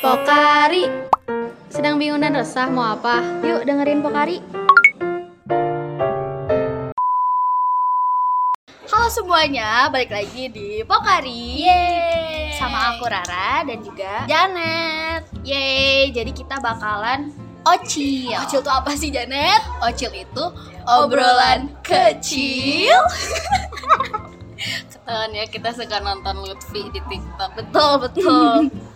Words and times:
Pokari. 0.00 0.88
Sedang 1.68 2.00
bingung 2.00 2.24
dan 2.24 2.32
resah 2.32 2.72
mau 2.72 2.96
apa? 2.96 3.20
Yuk 3.44 3.68
dengerin 3.68 4.00
Pokari. 4.00 4.40
Halo 8.88 9.08
semuanya, 9.12 9.92
balik 9.92 10.16
lagi 10.16 10.48
di 10.48 10.80
Pokari. 10.88 11.68
Yeay. 11.68 12.56
Sama 12.56 12.96
aku 12.96 13.04
Rara 13.04 13.64
dan 13.68 13.78
juga 13.84 14.24
Janet. 14.24 15.28
Yeay, 15.44 16.08
jadi 16.12 16.32
kita 16.32 16.56
bakalan 16.64 17.28
Ocil. 17.68 18.32
Ocil 18.32 18.64
itu 18.64 18.72
apa 18.72 18.90
sih 18.96 19.12
Janet? 19.12 19.60
Ocil 19.84 20.12
itu 20.16 20.44
obrolan 20.88 21.68
kecil. 21.84 22.96
Ketahuan 24.92 25.32
ya 25.36 25.44
kita 25.50 25.74
suka 25.76 26.00
nonton 26.00 26.48
Lutfi 26.48 26.88
di 26.88 27.00
TikTok. 27.04 27.50
Betul, 27.60 27.92
betul 28.08 28.56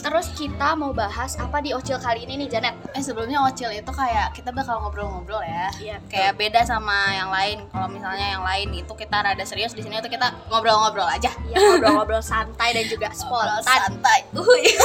Terus 0.00 0.32
kita 0.32 0.72
mau 0.74 0.90
bahas 0.90 1.36
apa 1.36 1.60
di 1.60 1.70
Ocil 1.70 2.00
kali 2.00 2.24
ini 2.24 2.40
nih 2.40 2.48
Janet? 2.50 2.72
Eh 2.92 3.00
sebelumnya 3.00 3.44
Ocil 3.44 3.68
itu 3.70 3.90
kayak 3.90 4.32
kita 4.32 4.48
bakal 4.48 4.80
ngobrol-ngobrol 4.80 5.40
ya. 5.40 5.68
Iya, 5.76 5.96
Kayak 6.08 6.40
beda 6.40 6.60
sama 6.64 6.96
yang 7.12 7.28
lain. 7.28 7.68
Kalau 7.68 7.84
misalnya 7.86 8.26
yang 8.32 8.40
lain 8.40 8.72
itu 8.74 8.92
kita 8.94 9.20
rada 9.20 9.44
serius 9.44 9.70
di 9.70 9.84
sini 9.84 10.00
tuh 10.00 10.08
kita 10.08 10.32
ngobrol-ngobrol 10.48 11.04
aja. 11.04 11.28
Ya 11.46 11.60
ngobrol-ngobrol 11.60 12.24
santai 12.24 12.72
dan 12.72 12.88
juga 12.88 13.12
Ngobrol 13.12 13.60
spontan. 13.60 13.92
santai. 13.92 14.18
Uhuy. 14.32 14.64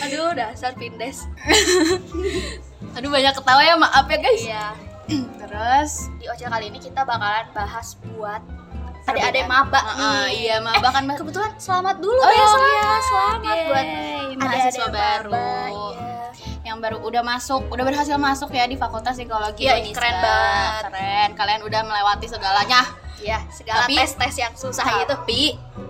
Aduh, 0.00 0.32
dasar 0.32 0.72
pindes. 0.72 1.28
Aduh 2.96 3.06
banyak 3.06 3.36
ketawa 3.36 3.60
ya 3.60 3.76
maaf 3.76 4.08
ya 4.08 4.18
guys. 4.18 4.42
Iya. 4.42 4.66
Terus 5.40 6.08
Di 6.16 6.26
Ocil 6.26 6.48
kali 6.48 6.70
ini 6.70 6.78
kita 6.78 7.04
bakalan 7.04 7.44
bahas 7.52 7.92
buat 8.08 8.40
Perbedaan. 9.02 9.26
adik-adik 9.26 9.44
maba 9.46 9.80
Heeh, 9.80 9.96
nih. 9.96 10.28
Iya 10.40 10.56
maba 10.58 10.88
kan 10.88 11.02
Eh, 11.04 11.16
kebetulan 11.16 11.52
selamat 11.56 11.96
dulu 11.98 12.18
Oh 12.18 12.26
ya 12.26 12.34
iya, 12.34 12.46
selamat 12.46 13.02
selamat 13.02 13.56
buat 13.62 13.84
Yeay, 13.84 14.20
adik-adik 14.30 14.38
mahasiswa 14.38 14.80
maba, 14.82 14.98
baru 14.98 15.32
iya. 15.32 16.18
yang 16.62 16.78
baru 16.78 16.96
udah 17.00 17.22
masuk, 17.22 17.62
udah 17.66 17.84
berhasil 17.84 18.16
masuk 18.16 18.50
ya 18.50 18.64
di 18.64 18.76
Fakultas 18.76 19.14
Psikologi 19.14 19.64
Iya, 19.64 19.80
Unisba. 19.80 19.96
keren 19.96 20.16
banget. 20.16 20.82
Keren, 20.86 21.30
kalian 21.34 21.60
udah 21.62 21.80
melewati 21.82 22.26
segalanya. 22.26 22.82
Iya, 23.18 23.36
segala 23.48 23.84
Tapi- 23.84 23.96
tes-tes 23.98 24.34
yang 24.38 24.54
susah 24.54 24.86
itu. 24.98 25.08
Tapi 25.10 25.40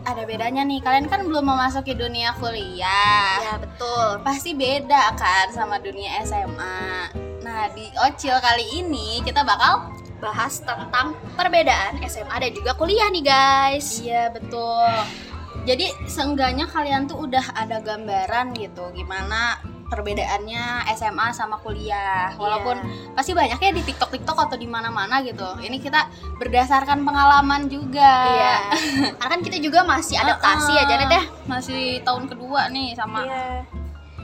ada 0.03 0.23
bedanya 0.25 0.63
nih, 0.63 0.81
kalian 0.81 1.07
kan 1.07 1.23
belum 1.23 1.45
memasuki 1.45 1.93
dunia 1.93 2.35
kuliah. 2.35 3.39
Ya, 3.41 3.55
betul. 3.57 4.19
Pasti 4.21 4.51
beda 4.53 5.15
kan 5.15 5.47
sama 5.49 5.79
dunia 5.79 6.19
SMA. 6.21 7.11
Nah, 7.41 7.67
di 7.69 7.87
Ocil 8.01 8.35
kali 8.37 8.81
ini 8.81 9.21
kita 9.21 9.43
bakal 9.43 9.91
Bahas 10.21 10.61
tentang 10.61 11.17
perbedaan 11.35 11.99
SMA 12.05 12.37
dan 12.37 12.53
juga 12.53 12.77
kuliah 12.77 13.09
nih, 13.09 13.25
guys. 13.25 14.05
Iya, 14.05 14.31
betul. 14.31 14.93
Jadi 15.69 15.93
seenggaknya 16.09 16.65
kalian 16.69 17.05
tuh 17.05 17.29
udah 17.29 17.53
ada 17.53 17.85
gambaran 17.85 18.57
gitu 18.57 18.89
gimana 18.97 19.61
perbedaannya 19.91 20.87
SMA 20.95 21.35
sama 21.35 21.59
kuliah. 21.59 22.33
Walaupun 22.39 22.79
pasti 23.13 23.35
banyak 23.35 23.59
ya 23.59 23.71
di 23.75 23.83
TikTok 23.83 24.15
TikTok 24.15 24.39
atau 24.47 24.57
di 24.57 24.71
mana-mana 24.71 25.19
gitu. 25.27 25.59
Ini 25.59 25.83
kita 25.83 26.07
berdasarkan 26.39 27.03
pengalaman 27.03 27.67
juga. 27.67 28.13
Iya. 28.31 28.57
Karena 29.19 29.31
kan 29.35 29.41
kita 29.43 29.59
juga 29.59 29.83
masih 29.83 30.17
adaptasi 30.23 30.73
ya, 30.79 30.85
Janet 30.87 31.11
ya. 31.11 31.23
Masih 31.51 31.99
tahun 32.07 32.31
kedua 32.31 32.71
nih 32.71 32.95
sama 32.95 33.27
Iya. 33.27 33.80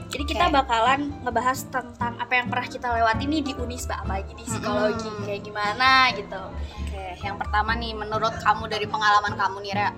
Jadi 0.07 0.23
kita 0.23 0.47
Oke. 0.47 0.55
bakalan 0.55 1.11
ngebahas 1.27 1.67
tentang 1.67 2.15
apa 2.15 2.33
yang 2.39 2.47
pernah 2.47 2.67
kita 2.67 2.87
lewati 2.95 3.27
nih 3.27 3.41
di 3.43 3.53
Unisba 3.59 3.99
apalagi 3.99 4.31
di 4.39 4.43
psikologi 4.47 5.03
Mm-mm. 5.03 5.27
kayak 5.27 5.41
gimana 5.43 5.89
gitu. 6.15 6.41
Oke, 6.87 7.05
yang 7.27 7.35
pertama 7.35 7.75
nih 7.75 7.91
menurut 7.91 8.31
kamu 8.39 8.71
dari 8.71 8.87
pengalaman 8.87 9.35
kamu 9.35 9.57
nih 9.67 9.73
Ra, 9.75 9.89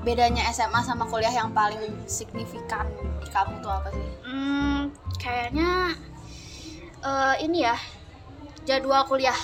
bedanya 0.00 0.48
SMA 0.56 0.80
sama 0.80 1.04
kuliah 1.04 1.32
yang 1.32 1.52
paling 1.52 1.80
signifikan 2.08 2.88
di 3.20 3.28
kamu 3.28 3.60
tuh 3.60 3.72
apa 3.76 3.88
sih? 3.92 4.08
Hmm, 4.24 4.80
kayaknya 5.20 5.92
eh, 7.04 7.34
ini 7.44 7.68
ya 7.68 7.76
jadwal 8.64 9.04
kuliah. 9.04 9.36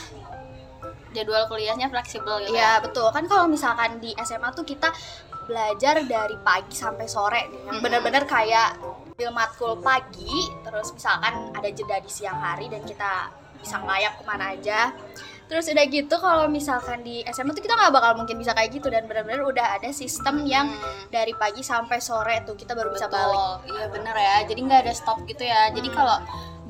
Jadwal 1.13 1.45
kuliahnya 1.53 1.93
fleksibel 1.93 2.49
gitu. 2.49 2.57
Iya 2.57 2.81
betul 2.81 3.13
kan 3.13 3.29
kalau 3.29 3.45
misalkan 3.45 4.01
di 4.01 4.17
SMA 4.25 4.57
tuh 4.57 4.65
kita 4.65 4.89
belajar 5.51 6.01
dari 6.07 6.39
pagi 6.41 6.73
sampai 6.73 7.05
sore 7.11 7.45
yang 7.67 7.77
Mm-mm. 7.77 7.83
bener-bener 7.83 8.25
kayak 8.25 8.79
bil 9.21 9.29
matkul 9.31 9.77
pagi, 9.77 10.33
terus 10.65 10.97
misalkan 10.97 11.53
ada 11.53 11.69
jeda 11.69 12.01
di 12.01 12.09
siang 12.09 12.41
hari 12.41 12.73
dan 12.73 12.81
kita 12.83 13.29
bisa 13.61 13.77
ngelayap 13.77 14.17
ke 14.17 14.25
mana 14.25 14.57
aja. 14.57 14.97
Terus 15.45 15.67
udah 15.67 15.85
gitu 15.85 16.15
kalau 16.17 16.47
misalkan 16.49 17.03
di 17.03 17.21
SMA 17.27 17.53
tuh 17.53 17.61
kita 17.61 17.75
nggak 17.75 17.93
bakal 17.93 18.17
mungkin 18.17 18.39
bisa 18.39 18.55
kayak 18.55 18.71
gitu 18.71 18.87
dan 18.87 19.05
bener-bener 19.05 19.43
udah 19.43 19.77
ada 19.77 19.91
sistem 19.93 20.47
yang 20.47 20.71
Hmm. 20.71 21.11
dari 21.11 21.35
pagi 21.35 21.61
sampai 21.61 21.99
sore 22.01 22.41
tuh 22.47 22.55
kita 22.55 22.73
baru 22.73 22.89
bisa 22.89 23.11
Betul. 23.11 23.19
balik. 23.19 23.43
Iya 23.69 23.85
bener 23.91 24.17
ya. 24.17 24.37
Jadi 24.47 24.61
nggak 24.63 24.81
ada 24.87 24.93
stop 24.95 25.19
gitu 25.27 25.43
ya. 25.43 25.69
Jadi 25.75 25.91
Hmm. 25.91 25.97
kalau 25.99 26.17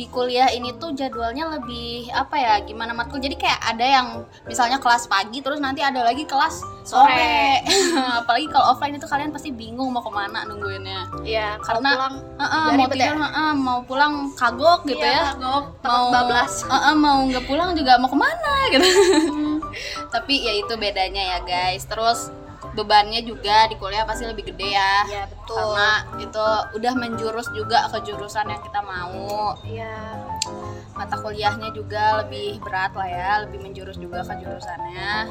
di 0.01 0.09
kuliah 0.09 0.49
ini 0.49 0.73
tuh 0.81 0.97
jadwalnya 0.97 1.53
lebih 1.53 2.09
apa 2.09 2.33
ya? 2.33 2.55
Gimana 2.65 2.97
matkul? 2.97 3.21
Jadi 3.21 3.37
kayak 3.37 3.61
ada 3.61 3.85
yang 3.85 4.07
misalnya 4.49 4.81
kelas 4.81 5.05
pagi 5.05 5.45
terus 5.45 5.61
nanti 5.61 5.85
ada 5.85 6.01
lagi 6.01 6.25
kelas 6.25 6.65
sore. 6.89 7.61
Apalagi 8.25 8.49
kalau 8.49 8.73
offline 8.73 8.97
itu 8.97 9.05
kalian 9.05 9.29
pasti 9.29 9.53
bingung 9.53 9.93
mau 9.93 10.01
ke 10.01 10.09
mana 10.09 10.49
nungguinnya. 10.49 11.05
Iya, 11.21 11.61
kalau 11.61 11.85
Karena- 11.85 11.93
pulang 12.01 12.17
Heeh, 12.41 12.65
Udah 12.65 12.73
mau 12.73 12.81
ribet 12.81 12.97
tidur, 12.97 13.13
ya? 13.13 13.21
heeh, 13.21 13.51
mau 13.53 13.79
pulang 13.85 14.15
kagok 14.33 14.81
gitu 14.89 15.05
Iya, 15.05 15.13
ya. 15.13 15.23
kagok, 15.37 15.65
mau 15.85 16.05
bablas. 16.09 16.53
heeh, 16.73 16.95
mau 16.97 17.19
nggak 17.29 17.45
pulang 17.45 17.71
juga 17.77 17.93
mau 18.01 18.09
ke 18.09 18.17
mana 18.17 18.55
gitu. 18.73 18.89
Tapi 20.17 20.35
ya 20.41 20.53
itu 20.57 20.73
bedanya 20.81 21.37
ya 21.37 21.39
guys. 21.45 21.85
Terus 21.85 22.33
bebannya 22.75 23.21
juga 23.27 23.67
di 23.67 23.75
kuliah 23.77 24.07
pasti 24.07 24.27
lebih 24.27 24.55
gede 24.55 24.75
ya. 24.75 24.95
Iya, 25.07 25.25
betul. 25.27 25.57
Karena 25.59 25.91
itu 26.23 26.47
udah 26.79 26.93
menjurus 26.95 27.49
juga 27.51 27.91
ke 27.91 27.99
jurusan 28.07 28.47
yang 28.47 28.63
kita 28.63 28.81
mau. 28.83 29.55
Iya. 29.67 29.97
Mata 30.95 31.17
kuliahnya 31.19 31.73
juga 31.73 32.23
lebih 32.25 32.61
berat 32.63 32.93
lah 32.95 33.09
ya, 33.09 33.31
lebih 33.47 33.65
menjurus 33.65 33.97
juga 33.99 34.23
ke 34.23 34.35
jurusannya. 34.39 35.31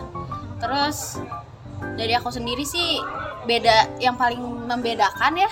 Terus 0.60 1.22
dari 1.96 2.12
aku 2.12 2.28
sendiri 2.28 2.68
sih 2.68 3.00
beda 3.48 4.04
yang 4.04 4.20
paling 4.20 4.68
membedakan 4.68 5.40
ya 5.40 5.52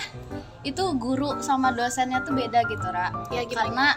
itu 0.60 0.84
guru 1.00 1.40
sama 1.40 1.72
dosennya 1.72 2.20
tuh 2.20 2.36
beda 2.36 2.60
gitu 2.68 2.84
Ra. 2.92 3.08
Ya, 3.32 3.46
gimana? 3.46 3.64
Karena 3.64 3.88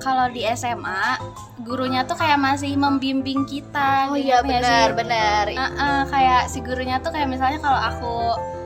kalau 0.00 0.26
di 0.32 0.46
SMA 0.56 1.20
gurunya 1.64 2.04
tuh 2.04 2.14
kayak 2.14 2.36
masih 2.36 2.72
membimbing 2.74 3.42
kita. 3.44 4.06
Oh 4.06 4.14
gitu 4.14 4.26
iya 4.26 4.38
benar, 4.40 4.92
benar. 4.92 5.44
Heeh, 5.48 6.00
kayak 6.06 6.42
si 6.46 6.60
gurunya 6.60 7.00
tuh 7.00 7.08
kayak 7.08 7.26
misalnya 7.26 7.58
kalau 7.58 7.80
aku 7.80 8.14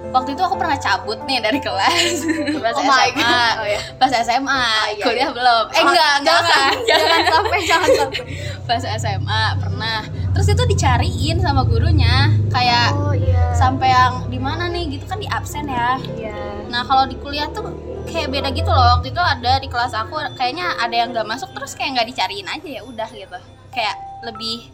waktu 0.09 0.33
itu 0.33 0.41
aku 0.41 0.57
pernah 0.57 0.75
cabut 0.75 1.21
nih 1.23 1.39
dari 1.39 1.61
kelas 1.61 2.17
pas 2.57 2.73
Oh 2.81 2.83
my 2.83 3.07
SMA 3.07 3.13
God. 3.15 3.55
Oh, 3.55 3.67
iya. 3.67 3.81
pas 3.95 4.09
SMA 4.11 4.65
iya, 4.91 5.05
kuliah 5.05 5.29
belum 5.29 5.65
eh 5.69 5.77
Oh, 5.77 5.85
enggak 5.85 6.13
enggak 6.17 6.39
jangan, 6.41 6.49
kan 6.49 6.75
jangan 6.89 7.21
sampai, 7.29 7.59
jangan 7.63 7.91
sampai. 7.93 8.23
pas 8.65 8.83
SMA 8.97 9.43
pernah 9.59 9.99
terus 10.33 10.49
itu 10.49 10.65
dicariin 10.67 11.37
sama 11.39 11.61
gurunya 11.63 12.33
kayak 12.49 12.89
Oh 12.97 13.13
iya. 13.13 13.53
sampai 13.53 13.89
yang 13.89 14.15
di 14.27 14.41
mana 14.41 14.67
nih 14.67 14.97
gitu 14.97 15.05
kan 15.05 15.21
di 15.21 15.29
absen 15.29 15.69
ya 15.69 16.01
Iya. 16.17 16.67
nah 16.67 16.81
kalau 16.83 17.05
di 17.05 17.15
kuliah 17.15 17.45
tuh 17.51 17.69
kayak 18.09 18.29
beda 18.29 18.49
gitu 18.51 18.71
loh 18.71 18.87
waktu 18.97 19.09
itu 19.13 19.23
ada 19.23 19.53
di 19.61 19.69
kelas 19.69 19.93
aku 19.93 20.15
kayaknya 20.35 20.67
ada 20.77 20.95
yang 20.95 21.09
nggak 21.13 21.29
masuk 21.29 21.49
terus 21.53 21.73
kayak 21.73 21.99
nggak 21.99 22.09
dicariin 22.11 22.49
aja 22.49 22.69
ya 22.69 22.83
udah 22.83 23.09
gitu 23.09 23.39
kayak 23.71 23.95
lebih 24.25 24.73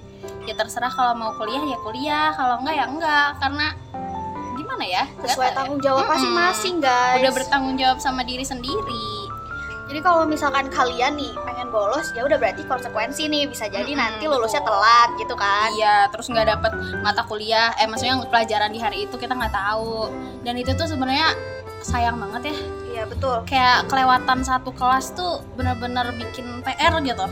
ya 0.49 0.55
terserah 0.57 0.89
kalau 0.89 1.13
mau 1.13 1.37
kuliah 1.37 1.61
ya 1.61 1.79
kuliah 1.85 2.29
kalau 2.33 2.63
enggak 2.65 2.75
ya 2.75 2.85
enggak 2.89 3.29
karena 3.39 3.67
gimana 4.55 4.85
ya 4.87 5.05
Sesuai 5.21 5.29
tahu 5.29 5.43
ya. 5.45 5.53
tanggung 5.53 5.81
jawab 5.83 6.05
masing-masing, 6.09 6.75
guys. 6.81 7.21
udah 7.21 7.33
bertanggung 7.35 7.77
jawab 7.77 7.99
sama 8.01 8.23
diri 8.25 8.43
sendiri 8.43 9.11
Jadi 9.85 10.01
kalau 10.01 10.25
misalkan 10.25 10.73
kalian 10.73 11.13
nih 11.13 11.29
pengen 11.45 11.69
bolos, 11.69 12.09
ya 12.17 12.25
udah 12.25 12.41
berarti 12.41 12.65
konsekuensi 12.65 13.29
nih 13.29 13.45
bisa 13.45 13.69
jadi 13.69 13.85
Mm-mm, 13.85 14.01
nanti 14.01 14.25
lulusnya 14.25 14.65
betul. 14.65 14.73
telat 14.73 15.09
gitu 15.21 15.35
kan. 15.37 15.69
Iya, 15.77 15.97
terus 16.09 16.27
nggak 16.33 16.47
dapet 16.57 16.73
mata 17.05 17.21
kuliah, 17.29 17.69
eh 17.77 17.85
maksudnya 17.85 18.17
pelajaran 18.25 18.73
di 18.73 18.81
hari 18.81 19.05
itu 19.05 19.21
kita 19.21 19.37
nggak 19.37 19.53
tahu. 19.53 20.09
Dan 20.41 20.57
itu 20.57 20.73
tuh 20.73 20.89
sebenarnya 20.89 21.37
sayang 21.85 22.17
banget 22.17 22.51
ya. 22.51 22.57
Iya, 22.95 23.03
betul. 23.05 23.37
Kayak 23.45 23.87
kelewatan 23.93 24.41
satu 24.41 24.73
kelas 24.73 25.13
tuh 25.13 25.45
bener-bener 25.55 26.09
bikin 26.17 26.65
PR 26.65 26.97
gitu. 27.05 27.27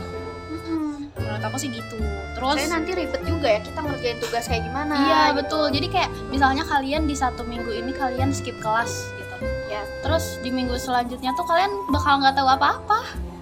Menurut 1.17 1.41
aku 1.41 1.57
sih 1.57 1.73
gitu. 1.73 1.97
Terus 2.37 2.59
Soalnya 2.59 2.71
nanti 2.77 2.91
ribet 2.93 3.21
juga 3.25 3.47
ya 3.47 3.59
kita 3.61 3.79
ngerjain 3.81 4.17
tugas 4.21 4.45
kayak 4.45 4.63
gimana. 4.69 4.93
Iya 4.93 5.21
gitu. 5.33 5.37
betul. 5.41 5.65
Jadi 5.73 5.87
kayak 5.89 6.09
misalnya 6.29 6.63
kalian 6.67 7.03
di 7.09 7.15
satu 7.17 7.41
minggu 7.47 7.71
ini 7.73 7.91
kalian 7.95 8.29
skip 8.29 8.57
kelas 8.61 8.91
gitu. 9.17 9.35
Ya. 9.71 9.81
Terus 10.05 10.37
di 10.45 10.49
minggu 10.53 10.77
selanjutnya 10.77 11.33
tuh 11.33 11.45
kalian 11.49 11.71
bakal 11.89 12.21
nggak 12.21 12.35
tahu 12.37 12.49
apa-apa. 12.49 12.99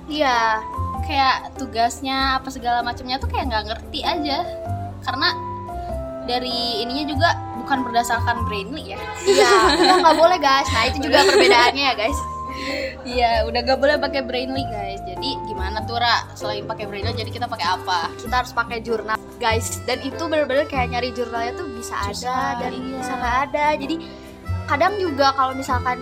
Iya. 0.07 0.63
Kayak 1.03 1.57
tugasnya 1.57 2.39
apa 2.39 2.47
segala 2.53 2.79
macamnya 2.85 3.17
tuh 3.19 3.27
kayak 3.27 3.51
nggak 3.51 3.65
ngerti 3.73 3.99
aja. 4.05 4.45
Karena 5.01 5.33
dari 6.29 6.85
ininya 6.85 7.05
juga 7.09 7.29
bukan 7.61 7.85
berdasarkan 7.85 8.43
brainly 8.45 8.91
ya. 8.91 8.99
Iya, 9.21 9.49
itu 9.77 9.93
nggak 9.95 10.17
boleh 10.17 10.37
guys. 10.37 10.67
Nah 10.67 10.83
itu 10.85 10.97
juga 10.99 11.19
perbedaannya 11.23 11.85
ya 11.85 11.95
guys. 11.95 12.19
Iya, 13.01 13.47
udah 13.47 13.59
gak 13.63 13.79
boleh 13.79 13.97
pakai 13.97 14.21
brainly 14.21 14.61
guys. 14.67 15.01
Jadi 15.01 15.33
gimana 15.47 15.81
tuh 15.81 15.97
Ra? 15.97 16.29
Selain 16.31 16.61
pakai 16.61 16.85
brainly 16.85 17.09
jadi 17.11 17.31
kita 17.31 17.47
pakai 17.47 17.65
apa? 17.65 18.11
Kita 18.15 18.35
harus 18.37 18.53
pakai 18.53 18.77
jurnal 18.79 19.17
guys. 19.37 19.81
Dan 19.83 19.97
itu 19.99 20.29
bener-bener 20.29 20.69
kayak 20.69 20.93
nyari 20.93 21.09
jurnalnya 21.09 21.57
tuh 21.57 21.65
bisa 21.71 21.97
Susah, 22.05 22.53
ada 22.53 22.61
dan 22.61 22.71
iya. 22.75 22.97
bisa 22.99 23.13
nggak 23.15 23.37
ada. 23.47 23.65
Jadi 23.75 23.95
kadang 24.67 24.93
juga 24.95 25.33
kalau 25.33 25.57
misalkan 25.57 25.97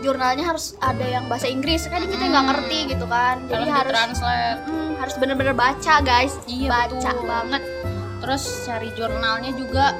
jurnalnya 0.00 0.44
harus 0.44 0.74
ada 0.80 1.04
yang 1.04 1.28
bahasa 1.28 1.46
Inggris 1.46 1.84
kan 1.86 2.02
kita 2.02 2.24
nggak 2.26 2.42
Hmm. 2.42 2.50
ngerti 2.56 2.78
gitu 2.88 3.04
kan 3.04 3.36
jadi 3.46 3.64
Harus 3.68 3.70
harus 3.70 3.88
ditranslate. 3.92 4.60
Mm, 4.64 4.90
harus 4.96 5.14
bener-bener 5.14 5.54
baca 5.54 5.94
guys 6.00 6.32
Iya, 6.44 6.68
baca 6.72 6.96
betul. 7.12 7.28
banget 7.28 7.62
terus 8.20 8.44
cari 8.64 8.88
jurnalnya 8.92 9.52
juga 9.54 9.92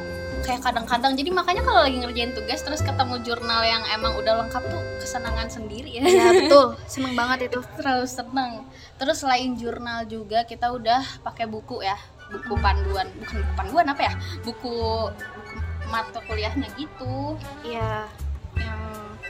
kayak 0.43 0.61
kadang-kadang. 0.65 1.13
Jadi 1.15 1.31
makanya 1.31 1.63
kalau 1.63 1.81
lagi 1.85 1.99
ngerjain 2.01 2.33
tugas 2.33 2.61
terus 2.65 2.81
ketemu 2.83 3.21
jurnal 3.23 3.63
yang 3.65 3.83
emang 3.93 4.17
udah 4.19 4.45
lengkap 4.45 4.63
tuh 4.67 4.83
kesenangan 5.01 5.49
sendiri. 5.49 6.01
Ya 6.01 6.05
ya 6.09 6.27
betul. 6.45 6.77
Seneng 6.89 7.15
banget 7.15 7.53
itu. 7.53 7.61
Terlalu 7.79 8.07
seneng. 8.09 8.53
Terus 8.97 9.17
selain 9.23 9.57
jurnal 9.57 10.05
juga 10.09 10.45
kita 10.45 10.73
udah 10.73 11.01
pakai 11.25 11.47
buku 11.47 11.85
ya. 11.85 11.97
Buku 12.31 12.55
panduan. 12.59 13.09
Bukan 13.21 13.37
buku 13.43 13.53
panduan 13.57 13.87
apa 13.89 14.03
ya? 14.07 14.13
Buku 14.43 14.75
buku 15.13 15.57
mata 15.91 16.19
kuliahnya 16.25 16.69
gitu. 16.77 17.37
Iya. 17.67 18.07
Yang 18.57 18.81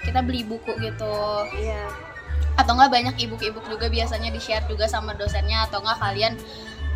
kita 0.07 0.21
beli 0.25 0.43
buku 0.47 0.73
gitu. 0.79 1.17
Iya. 1.57 1.89
Atau 2.59 2.77
enggak 2.77 2.93
banyak 2.93 3.17
ibu-ibu 3.25 3.63
juga 3.69 3.89
biasanya 3.89 4.29
di 4.29 4.41
share 4.43 4.67
juga 4.69 4.85
sama 4.85 5.17
dosennya. 5.17 5.65
Atau 5.71 5.81
enggak 5.81 5.99
kalian 6.03 6.35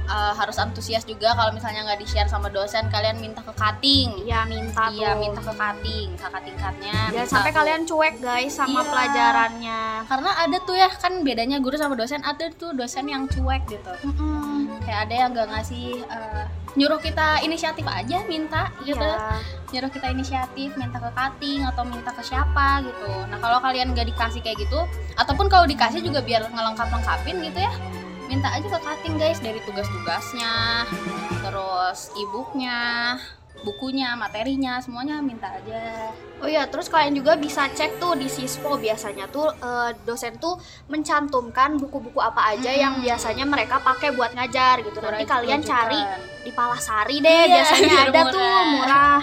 uh, 0.06 0.32
harus 0.32 0.56
antusias 0.56 1.02
juga 1.02 1.32
kalau 1.32 1.50
misalnya 1.50 1.82
nggak 1.82 2.00
di 2.00 2.06
share 2.06 2.26
sama 2.26 2.48
dosen 2.48 2.86
kalian 2.88 3.16
minta 3.16 3.40
ke 3.40 3.52
cutting 3.52 4.12
iya 4.20 4.44
minta 4.44 4.88
iya 4.90 5.12
minta 5.14 5.40
ke 5.40 5.52
cutting 5.52 6.08
kakak 6.14 6.42
tingkatnya 6.44 6.94
jangan 7.08 7.12
minta 7.14 7.30
sampai 7.30 7.50
tuh. 7.50 7.56
kalian 7.58 7.82
cuek 7.84 8.14
guys 8.18 8.52
sama 8.52 8.80
Iya. 8.80 8.90
pelajarannya 8.90 9.80
karena 10.04 10.30
ada 10.38 10.56
tuh 10.60 10.74
ya 10.74 10.88
kan 10.90 11.12
bedanya 11.20 11.56
guru 11.58 11.74
sama 11.74 11.94
dosen 11.94 12.20
ada 12.22 12.46
tuh 12.50 12.72
dosen 12.72 13.06
yang 13.06 13.24
cuek 13.24 13.62
gitu 13.66 13.92
Mm-mm. 14.04 14.80
kayak 14.82 15.08
ada 15.08 15.14
yang 15.16 15.30
nggak 15.30 15.48
ngasih 15.50 16.02
uh, 16.06 16.44
nyuruh 16.74 16.98
kita 16.98 17.38
inisiatif 17.40 17.86
aja 17.86 18.26
minta 18.26 18.68
gitu 18.82 18.98
Iya. 18.98 19.38
nyuruh 19.70 19.90
kita 19.90 20.06
inisiatif 20.08 20.74
minta 20.74 20.98
ke 20.98 21.10
cutting 21.10 21.62
atau 21.64 21.82
minta 21.82 22.10
ke 22.10 22.20
siapa 22.20 22.82
gitu 22.82 23.10
nah 23.26 23.38
kalau 23.38 23.58
kalian 23.58 23.90
nggak 23.90 24.06
dikasih 24.06 24.40
kayak 24.40 24.58
gitu 24.58 24.82
ataupun 25.14 25.46
kalau 25.46 25.64
dikasih 25.64 25.98
juga 25.98 26.20
biar 26.20 26.46
ngelengkap 26.46 26.88
lengkapin 26.90 27.36
gitu 27.42 27.58
ya 27.58 27.72
minta 28.26 28.48
aja 28.50 28.66
ke 28.66 28.78
cutting 28.78 29.14
guys 29.14 29.38
dari 29.38 29.60
tugas-tugasnya 29.62 30.84
terus 31.40 32.08
e-booknya 32.14 33.14
bukunya 33.60 34.12
materinya 34.14 34.76
semuanya 34.78 35.20
minta 35.20 35.48
aja 35.48 36.12
Oh 36.34 36.50
iya, 36.50 36.68
terus 36.68 36.92
kalian 36.92 37.16
juga 37.16 37.32
bisa 37.34 37.64
cek 37.66 37.96
tuh 37.96 38.12
di 38.12 38.28
Sispo 38.28 38.76
biasanya 38.76 39.24
tuh 39.26 39.48
eh, 39.48 39.96
dosen 40.04 40.36
tuh 40.36 40.60
mencantumkan 40.88 41.78
buku-buku 41.78 42.20
apa 42.20 42.52
aja 42.52 42.68
Hmm. 42.68 42.76
yang 42.76 42.94
biasanya 43.00 43.44
mereka 43.44 43.80
pakai 43.80 44.12
buat 44.12 44.36
ngajar 44.36 44.84
gitu. 44.84 45.00
Nanti 45.00 45.24
kalian 45.24 45.64
cari 45.64 45.96
di 46.44 46.52
Palasari 46.52 47.16
deh, 47.18 47.32
Iya, 47.40 47.54
biasanya 47.54 47.96
ada 48.02 48.20
murah. 48.20 48.28
tuh 48.28 48.44
murah. 48.68 49.20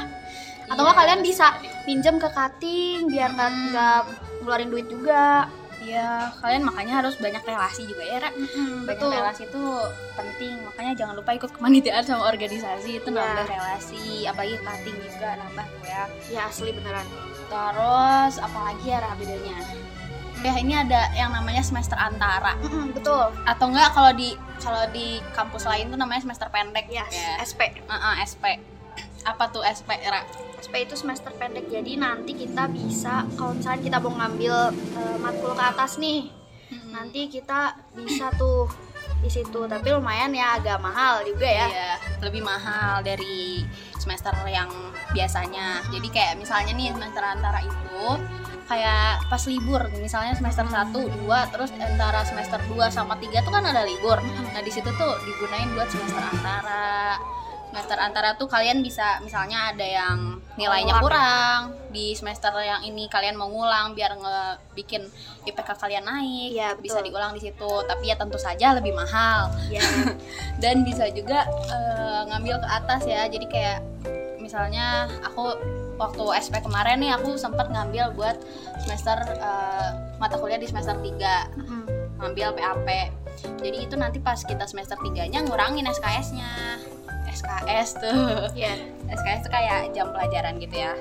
Atau 0.65 0.73
Iya, 0.73 0.81
nggak 0.83 0.97
kalian 0.97 1.21
bisa 1.21 1.45
pinjam 1.83 2.15
ke 2.17 2.25
cutting 2.27 3.05
biar 3.05 3.29
nggak 3.29 3.49
Hmm. 3.51 3.63
nggak 3.69 3.99
ngeluarin 4.41 4.69
duit 4.71 4.87
juga. 4.89 5.45
Iya, 5.81 6.29
kalian 6.37 6.63
makanya 6.63 7.01
harus 7.01 7.17
banyak 7.17 7.41
relasi 7.41 7.83
juga 7.83 8.03
ya, 8.03 8.17
Ra. 8.19 8.29
Banyak 8.29 8.85
betul. 8.85 9.09
relasi 9.09 9.41
itu 9.43 9.63
penting, 10.13 10.61
makanya 10.61 10.93
jangan 10.95 11.15
lupa 11.15 11.33
ikut 11.33 11.51
kepanitiaan 11.51 12.05
sama 12.05 12.29
organisasi 12.29 13.01
itu 13.01 13.09
Iya. 13.09 13.17
nambah 13.17 13.45
relasi, 13.47 14.05
apalagi 14.23 14.61
cutting 14.61 14.97
juga 15.01 15.29
nambah 15.35 15.65
ya. 15.83 16.03
Ya 16.29 16.41
asli 16.45 16.69
beneran. 16.69 17.07
Terus 17.47 18.33
apalagi 18.37 18.85
ya 18.85 18.99
Ra 18.99 19.11
bedanya? 19.15 19.57
Ya 20.41 20.53
ini 20.55 20.73
ada 20.73 21.05
yang 21.13 21.29
namanya 21.31 21.61
semester 21.61 21.93
antara 21.93 22.57
Mm-mm, 22.57 22.93
betul. 22.93 23.29
atau 23.45 23.65
enggak 23.67 23.89
kalau 23.91 24.09
di 24.11 24.33
kalau 24.57 24.89
di 24.89 25.21
kampus 25.31 25.65
lain 25.65 25.89
tuh 25.89 25.97
namanya 25.97 26.17
semester 26.19 26.49
pendek 26.49 26.85
Ya, 26.87 27.05
ya. 27.07 27.37
SP. 27.39 27.69
Heeh, 27.79 28.13
SP. 28.21 28.57
Apa 29.23 29.49
tuh 29.49 29.61
SP, 29.61 29.89
Ra? 30.01 30.25
SP 30.57 30.85
itu 30.85 30.93
semester 30.93 31.33
pendek. 31.35 31.69
Jadi 31.69 31.97
nanti 31.97 32.33
kita 32.33 32.69
bisa 32.69 33.25
kalau 33.35 33.53
misalnya 33.53 33.81
kita 33.81 33.97
mau 34.01 34.13
ngambil 34.17 34.55
eh, 34.73 35.17
matkul 35.17 35.53
ke 35.53 35.63
atas 35.63 35.97
nih, 35.97 36.29
nanti 36.91 37.27
kita 37.27 37.75
bisa 37.97 38.29
tuh 38.35 38.69
di 39.21 39.29
situ 39.29 39.69
tapi 39.69 39.93
lumayan 39.93 40.33
ya 40.33 40.57
agak 40.57 40.81
mahal 40.81 41.21
juga 41.21 41.45
ya 41.45 41.69
Iya, 41.69 41.91
lebih 42.25 42.41
mahal 42.41 43.05
dari 43.05 43.61
semester 44.01 44.33
yang 44.49 44.69
biasanya. 45.13 45.85
Jadi 45.93 46.07
kayak 46.09 46.41
misalnya 46.41 46.73
nih 46.73 46.89
semester 46.89 47.21
antara 47.21 47.61
itu 47.61 48.01
kayak 48.65 49.27
pas 49.27 49.43
libur, 49.45 49.83
misalnya 49.99 50.33
semester 50.33 50.63
1, 50.63 50.95
2, 51.27 51.51
terus 51.53 51.69
antara 51.75 52.23
semester 52.23 52.57
2 52.71 52.87
sama 52.87 53.19
3 53.19 53.43
tuh 53.43 53.51
kan 53.51 53.61
ada 53.67 53.83
libur. 53.83 54.17
Nah, 54.23 54.63
di 54.63 54.71
situ 54.71 54.87
tuh 54.95 55.13
digunain 55.27 55.69
buat 55.75 55.91
semester 55.91 56.23
antara. 56.23 57.19
Semester 57.71 57.97
antara 58.03 58.35
tuh 58.35 58.51
kalian 58.51 58.83
bisa 58.83 59.23
misalnya 59.23 59.71
ada 59.71 59.87
yang 59.87 60.43
nilainya 60.59 60.91
ya? 60.91 60.99
kurang 60.99 61.59
di 61.87 62.11
semester 62.11 62.51
yang 62.59 62.83
ini 62.83 63.07
kalian 63.07 63.39
mau 63.39 63.47
ngulang 63.47 63.95
biar 63.95 64.11
ngebikin 64.19 65.07
IPK 65.47 65.79
kalian 65.79 66.03
naik, 66.03 66.51
Iya, 66.51 66.75
bisa 66.75 66.99
diulang 66.99 67.31
di 67.31 67.47
situ. 67.47 67.71
Tapi 67.87 68.11
ya 68.11 68.19
tentu 68.19 68.35
saja 68.35 68.75
lebih 68.75 68.91
mahal. 68.91 69.55
Ya 69.71 69.79
dan 70.63 70.83
bisa 70.83 71.07
juga 71.15 71.47
eh, 71.71 72.21
ngambil 72.27 72.59
ke 72.59 72.67
atas 72.67 73.07
ya. 73.07 73.23
Jadi 73.31 73.47
kayak 73.47 73.79
misalnya 74.43 75.07
aku 75.23 75.55
waktu 75.95 76.23
SP 76.43 76.59
kemarin 76.59 76.99
nih 76.99 77.13
aku 77.13 77.37
sempat 77.37 77.69
ngambil 77.71 78.11
buat 78.17 78.35
semester 78.83 79.15
eh, 79.37 79.89
mata 80.17 80.35
kuliah 80.35 80.57
di 80.57 80.65
semester 80.67 80.97
3 80.97 81.07
Mm-mm. 81.07 81.83
ngambil 82.17 82.57
PAP 82.57 82.87
jadi 83.61 83.77
itu 83.85 83.95
nanti 83.97 84.17
pas 84.17 84.41
kita 84.41 84.65
semester 84.65 84.97
3 84.97 85.29
nya 85.29 85.39
ngurangin 85.45 85.85
SKS 85.85 86.33
nya 86.33 86.51
SKS 87.41 87.89
tuh. 87.97 88.13
Ya 88.53 88.73
SKS 89.09 89.45
tuh 89.45 89.51
kayak 89.51 89.91
jam 89.91 90.13
pelajaran 90.13 90.55
gitu 90.57 90.77
ya. 90.77 90.93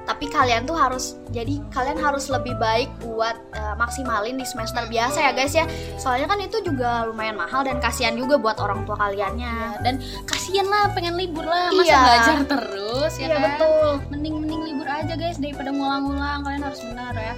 Tapi 0.00 0.26
kalian 0.26 0.66
tuh 0.66 0.74
harus 0.74 1.14
jadi 1.30 1.62
kalian 1.70 1.94
harus 1.96 2.26
lebih 2.26 2.58
baik 2.58 2.90
buat 2.98 3.36
eh, 3.54 3.74
maksimalin 3.78 4.34
di 4.34 4.42
semester 4.42 4.82
biasa 4.84 5.18
ya 5.20 5.30
guys 5.30 5.54
ya. 5.54 5.66
Soalnya 5.96 6.26
kan 6.26 6.38
itu 6.40 6.58
juga 6.60 7.06
lumayan 7.06 7.38
mahal 7.38 7.62
dan 7.62 7.78
kasihan 7.78 8.18
juga 8.18 8.34
buat 8.34 8.58
orang 8.58 8.82
tua 8.82 8.98
kaliannya. 8.98 9.78
Dan 9.82 10.02
kasihan 10.26 10.66
lah 10.66 10.90
pengen 10.90 11.14
libur 11.14 11.46
lah. 11.46 11.70
Masa 11.70 11.86
Iya. 11.86 11.98
belajar 12.02 12.36
terus 12.48 13.12
ya 13.14 13.22
iya 13.22 13.28
kan? 13.30 13.42
betul. 13.46 13.88
Mending 14.10 14.34
mending 14.42 14.62
libur 14.66 14.88
aja 14.88 15.14
guys 15.14 15.38
daripada 15.38 15.70
ngulang-ngulang. 15.70 16.38
Kalian 16.42 16.62
harus 16.66 16.80
benar 16.82 17.14
ya 17.14 17.34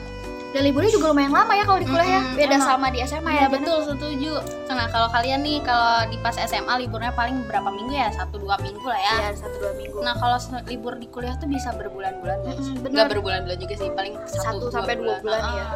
dan 0.52 0.62
liburnya 0.62 0.90
juga 0.90 1.06
lumayan 1.08 1.31
lama 1.31 1.52
ya 1.52 1.64
kalau 1.64 1.76
di 1.76 1.87
kuliah 1.87 2.04
ya 2.06 2.20
Mm-mm, 2.20 2.37
beda 2.37 2.54
emang. 2.54 2.69
sama 2.69 2.87
di 2.88 2.99
SMA 3.00 3.26
ya 3.26 3.34
Iya 3.34 3.43
Gana? 3.43 3.54
betul 3.54 3.78
setuju. 3.87 4.32
Nah 4.69 4.87
kalau 4.87 5.08
kalian 5.08 5.40
nih 5.40 5.58
kalau 5.60 5.93
di 6.06 6.16
pas 6.19 6.37
SMA 6.37 6.75
liburnya 6.78 7.10
paling 7.10 7.37
berapa 7.43 7.69
minggu 7.69 7.90
ya 7.90 8.08
satu 8.10 8.37
dua 8.37 8.56
minggu 8.58 8.84
lah 8.84 8.96
ya. 8.99 9.14
Iya, 9.19 9.28
satu 9.34 9.56
dua 9.58 9.72
minggu 9.75 9.99
Nah 9.99 10.14
kalau 10.14 10.37
libur 10.66 10.94
di 10.94 11.06
kuliah 11.06 11.34
tuh 11.34 11.46
bisa 11.46 11.72
berbulan-bulan. 11.72 12.38
guys. 12.43 12.56
Mm-mm, 12.58 12.76
bener. 12.78 12.93
Nggak 12.93 13.06
berbulan-bulan 13.10 13.58
juga 13.58 13.75
sih 13.75 13.88
paling 13.90 14.14
satu, 14.22 14.38
Satu 14.38 14.64
sampai 14.70 14.94
dua 14.94 15.14
bulan, 15.19 15.40
Ah, 15.40 15.52
ya. 15.52 15.66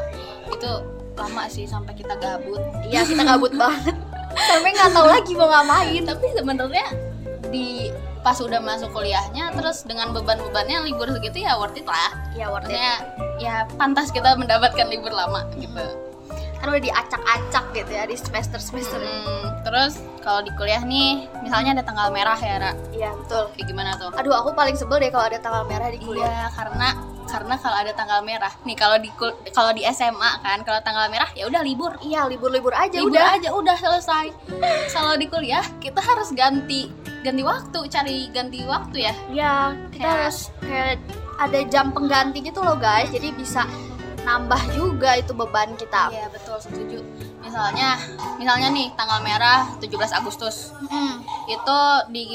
Itu 0.50 0.70
lama 1.14 1.44
sih 1.46 1.64
sampai 1.64 1.92
kita 1.92 2.12
gabut. 2.14 2.60
iya 2.84 3.00
kita 3.00 3.24
gabut 3.24 3.56
banget 3.58 3.96
sampai 4.38 4.68
nggak 4.70 4.90
tahu 4.92 5.06
lagi 5.06 5.32
mau 5.32 5.48
ngapain 5.48 6.02
Tapi 6.04 6.26
sebenarnya 6.30 6.86
di 7.48 7.88
pas 8.26 8.42
udah 8.42 8.58
masuk 8.58 8.90
kuliahnya 8.90 9.54
terus 9.54 9.86
dengan 9.86 10.10
beban-bebannya 10.10 10.82
libur 10.82 11.06
segitu 11.08 11.46
ya 11.46 11.54
worth 11.54 11.78
it 11.78 11.86
lah. 11.86 12.10
ya 12.34 12.50
worth 12.50 12.66
it 12.66 12.74
Maksudnya 12.74 12.94
ya 13.38 13.54
pantas 13.78 14.10
kita 14.10 14.34
mendapatkan 14.34 14.82
libur 14.90 15.14
lama 15.14 15.46
gitu. 15.54 15.78
kan 16.56 16.66
udah 16.66 16.82
diacak-acak 16.82 17.64
gitu 17.70 17.90
ya 17.92 18.02
di 18.02 18.16
semester 18.18 18.58
semester 18.58 18.98
Hmm, 18.98 19.62
terus 19.62 20.02
kalau 20.18 20.40
di 20.40 20.50
kuliah 20.50 20.82
nih, 20.82 21.30
misalnya 21.38 21.78
ada 21.78 21.84
tanggal 21.84 22.10
merah 22.10 22.34
ya, 22.34 22.58
Ra. 22.58 22.72
iya 22.90 23.14
betul 23.14 23.46
Kayak 23.54 23.66
gimana 23.68 23.90
tuh? 23.94 24.10
aduh 24.10 24.34
aku 24.34 24.50
paling 24.50 24.74
sebel 24.74 24.98
deh 24.98 25.12
kalau 25.12 25.30
ada 25.30 25.38
tanggal 25.38 25.62
merah 25.62 25.86
di 25.86 26.00
kuliah 26.00 26.26
Iya, 26.26 26.46
karena 26.50 26.88
karena 27.26 27.54
kalau 27.58 27.76
ada 27.76 27.92
tanggal 27.92 28.20
merah, 28.22 28.50
nih 28.62 28.74
kalau 28.74 28.96
di 28.98 29.10
kalau 29.52 29.70
di 29.70 29.86
SMA 29.86 30.30
kan, 30.40 30.58
kalau 30.62 30.80
tanggal 30.80 31.06
merah 31.06 31.30
ya 31.30 31.46
udah 31.46 31.62
libur. 31.62 31.94
iya 32.00 32.24
libur-libur 32.24 32.74
aja 32.74 32.98
libur 32.98 33.14
udah 33.14 33.26
aja 33.36 33.48
udah 33.52 33.76
selesai. 33.76 34.26
kalau 34.90 35.14
di 35.14 35.26
kuliah 35.28 35.62
kita 35.78 36.00
harus 36.00 36.32
ganti 36.32 36.90
ganti 37.26 37.42
waktu, 37.42 37.78
cari 37.90 38.16
ganti 38.30 38.58
waktu 38.62 38.96
ya. 39.02 39.14
Iya, 39.28 39.54
kita 39.90 39.98
Kayak- 39.98 40.18
harus 40.22 40.38
kayak 40.62 40.94
ada 41.36 41.58
jam 41.66 41.86
pengganti 41.90 42.38
gitu 42.40 42.62
loh 42.62 42.78
guys, 42.78 43.10
jadi 43.10 43.34
bisa 43.34 43.66
nambah 44.22 44.58
juga 44.72 45.14
itu 45.14 45.32
beban 45.32 45.74
kita. 45.74 46.10
Iya, 46.10 46.26
betul, 46.30 46.58
setuju. 46.58 46.98
Misalnya, 47.42 47.94
misalnya 48.36 48.68
nih 48.70 48.90
tanggal 48.94 49.22
merah 49.22 49.66
17 49.78 50.12
Agustus. 50.12 50.74
Mm, 50.86 51.22
Itu 51.46 51.78
di 52.10 52.26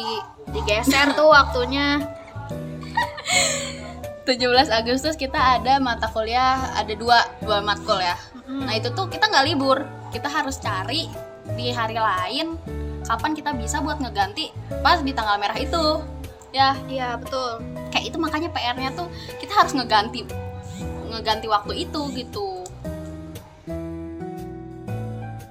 digeser 0.50 1.12
tuh 1.13 1.27
waktunya. 1.27 2.00
17 4.24 4.69
Agustus 4.71 5.15
kita 5.15 5.60
ada 5.60 5.79
mata 5.79 6.07
kuliah 6.07 6.77
ada 6.77 6.93
dua 6.93 7.19
dua 7.41 7.60
matkul 7.60 7.98
ya. 7.98 8.15
Mm, 8.48 8.63
Nah 8.63 8.74
itu 8.74 8.89
tuh 8.93 9.07
kita 9.07 9.27
nggak 9.27 9.45
libur, 9.45 9.83
kita 10.12 10.29
harus 10.29 10.57
cari 10.57 11.10
di 11.51 11.74
hari 11.74 11.98
lain 11.98 12.55
kapan 13.03 13.31
kita 13.34 13.51
bisa 13.53 13.79
buat 13.79 13.98
ngeganti 13.98 14.50
pas 14.81 15.00
di 15.00 15.12
tanggal 15.12 15.38
merah 15.38 15.55
itu. 15.55 16.01
Ya 16.51 16.75
Iya 16.86 17.15
betul. 17.15 17.63
kayak 17.91 18.05
itu 18.08 18.17
makanya 18.20 18.50
PR-nya 18.51 18.91
tuh 18.91 19.08
kita 19.39 19.51
harus 19.53 19.72
ngeganti 19.72 20.27
ngeganti 21.08 21.48
waktu 21.48 21.74
itu 21.84 22.01
gitu. 22.12 22.63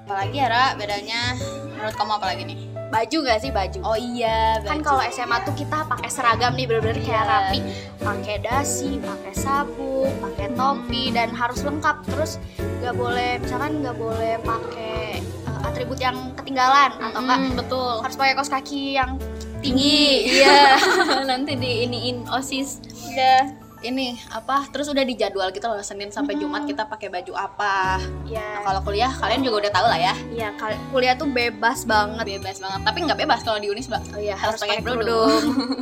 Apalagi 0.05 0.37
ya 0.37 0.49
Ra, 0.49 0.65
bedanya 0.75 1.37
menurut 1.71 1.95
kamu 1.95 2.13
apa 2.17 2.27
lagi 2.27 2.43
nih? 2.45 2.59
baju 2.91 3.17
nggak 3.23 3.39
sih 3.39 3.55
baju 3.55 3.79
oh 3.87 3.95
iya 3.95 4.59
kan 4.67 4.83
baju. 4.83 4.99
kalau 4.99 5.03
SMA 5.15 5.39
tuh 5.47 5.55
kita 5.55 5.87
pakai 5.87 6.11
seragam 6.11 6.59
nih 6.59 6.67
bener-bener 6.67 6.99
kayak 6.99 7.23
Iya. 7.23 7.31
rapi 7.31 7.59
pakai 8.03 8.37
dasi 8.43 8.99
pakai 8.99 9.31
sabuk 9.31 10.11
pakai 10.19 10.51
topi 10.59 11.15
dan 11.15 11.31
harus 11.31 11.63
lengkap 11.63 12.03
terus 12.11 12.43
nggak 12.59 12.95
boleh 12.99 13.39
misalkan 13.39 13.79
nggak 13.79 13.95
boleh 13.95 14.43
pakai 14.43 15.23
atribut 15.63 15.97
yang 15.97 16.17
ketinggalan 16.35 16.91
atau 17.01 17.21
enggak? 17.21 17.39
Mm, 17.41 17.53
betul. 17.57 17.93
Harus 18.01 18.17
pakai 18.17 18.35
kaos 18.35 18.49
kaki 18.49 18.97
yang 18.97 19.17
tinggi. 19.59 20.25
Iya. 20.41 20.77
Nanti 21.25 21.53
di 21.55 21.85
iniin 21.85 22.27
osis. 22.27 22.81
Iya. 23.07 23.57
Ini 23.81 24.13
apa 24.29 24.69
terus 24.69 24.93
udah 24.93 25.01
dijadwal 25.01 25.49
gitu 25.51 25.65
loh 25.65 25.81
senin 25.81 26.13
sampai 26.13 26.37
Mm-mm. 26.37 26.45
jumat 26.45 26.63
kita 26.69 26.85
pakai 26.85 27.09
baju 27.09 27.33
apa. 27.33 27.97
Nah, 27.97 28.29
iya 28.29 28.61
kalau 28.61 28.85
kuliah 28.85 29.09
kalian 29.09 29.41
juga 29.41 29.65
udah 29.65 29.73
tahu 29.73 29.87
lah 29.89 29.97
ya. 29.97 30.15
Iya 30.29 30.49
kal- 30.55 30.77
kuliah 30.93 31.17
tuh 31.17 31.25
bebas 31.25 31.89
banget. 31.89 32.29
Bebas 32.37 32.61
banget 32.61 32.81
tapi 32.85 32.99
nggak 33.09 33.17
bebas 33.17 33.41
kalau 33.41 33.57
di 33.57 33.73
unis 33.73 33.89
mbak. 33.89 34.05
Oh 34.13 34.21
iya 34.21 34.37
harus 34.37 34.61
pakai 34.61 34.85
kerudung. 34.85 35.33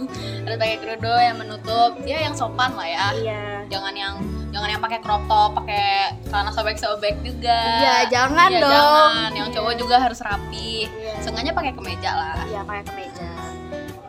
Harus 0.46 0.56
pakai 0.56 0.78
kerudung 0.78 1.18
yang 1.18 1.36
menutup. 1.36 1.90
Ya 2.06 2.22
yang 2.22 2.38
sopan 2.38 2.70
lah 2.72 2.86
ya. 2.86 3.06
Iya. 3.18 3.42
Jangan 3.66 3.94
yang 3.98 4.14
jangan 4.48 4.68
yang 4.68 4.80
pakai 4.80 4.98
crop 4.98 5.22
top 5.24 5.50
pakai 5.54 5.86
celana 6.24 6.50
sobek-sobek 6.50 7.20
juga. 7.20 7.58
Iya 7.78 7.96
jangan 8.08 8.48
Iya, 8.48 8.60
dong. 8.60 8.72
jangan. 8.72 9.30
Yang 9.34 9.48
cowok 9.54 9.74
juga 9.76 9.96
harus 9.98 10.18
rapi. 10.18 10.88
Iya. 10.88 11.12
seenggaknya 11.20 11.52
pakai 11.52 11.72
kemeja 11.72 12.10
lah. 12.10 12.36
Iya 12.44 12.60
pakai 12.62 12.84
kemeja. 12.84 13.28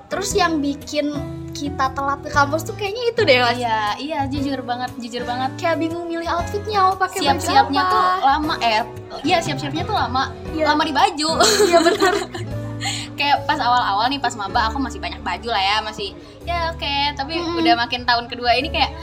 Terus 0.09 0.29
yang 0.33 0.57
bikin 0.57 1.05
kita 1.49 1.91
telat 1.91 2.23
ke 2.23 2.29
kampus 2.29 2.63
tuh 2.63 2.73
kayaknya 2.73 3.03
itu 3.09 3.21
deh 3.21 3.37
mas. 3.37 3.55
Iya 3.55 3.79
iya 3.99 4.19
jujur 4.25 4.59
banget 4.61 4.89
jujur 4.97 5.23
banget. 5.23 5.51
Kayak 5.55 5.75
bingung 5.77 6.05
milih 6.05 6.25
outfitnya 6.27 6.79
mau 6.81 6.95
pakai 6.95 7.19
baju 7.19 7.25
siap-siapnya 7.29 7.81
apa. 7.81 7.91
tuh 7.91 8.03
lama 8.23 8.53
eh 8.59 8.81
iya 9.21 9.37
siap-siapnya 9.37 9.83
tuh 9.83 9.93
lama. 9.93 10.23
Iya. 10.49 10.65
lama 10.65 10.81
di 10.81 10.93
baju. 10.93 11.29
Iya 11.67 11.79
bener 11.79 12.13
kayak 13.19 13.43
pas 13.43 13.59
awal-awal 13.59 14.07
nih 14.07 14.17
pas 14.17 14.31
maba 14.33 14.71
aku 14.71 14.79
masih 14.79 14.97
banyak 14.97 15.19
baju 15.19 15.51
lah 15.51 15.59
ya 15.59 15.75
masih 15.83 16.15
ya 16.47 16.71
oke. 16.71 16.95
Tapi 17.13 17.33
Mm-mm. 17.35 17.59
udah 17.59 17.75
makin 17.77 18.07
tahun 18.07 18.25
kedua 18.25 18.55
ini 18.55 18.71
kayak 18.71 18.95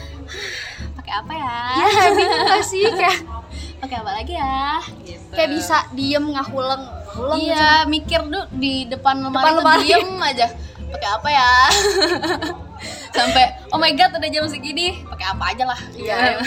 pakai 1.07 1.23
apa 1.23 1.35
ya? 1.39 1.59
Iya 1.79 2.03
bingung 2.19 2.47
gak 2.51 2.65
sih? 2.67 2.83
Kayak 2.91 3.19
pakai 3.79 3.97
apa 4.03 4.11
lagi 4.11 4.35
ya? 4.35 4.83
Gitu. 5.07 5.23
kayak 5.31 5.51
bisa 5.55 5.77
diem 5.95 6.25
ngahuleng 6.35 6.83
ngahuleng 6.83 7.39
iya 7.47 7.87
mikir 7.87 8.27
tuh 8.27 8.45
di 8.51 8.91
depan 8.91 9.23
lemari 9.23 9.55
Depan 9.55 9.55
lemari. 9.63 9.87
diem 9.87 10.11
aja. 10.19 10.47
Pakai 10.91 11.09
apa 11.15 11.29
ya? 11.31 11.51
Sampai 13.17 13.45
oh 13.71 13.79
my 13.79 13.95
god 13.95 14.19
udah 14.19 14.31
jam 14.35 14.51
segini. 14.51 15.07
Pakai 15.07 15.31
apa 15.31 15.45
aja 15.55 15.65
lah. 15.71 15.79
Iya. 15.95 16.43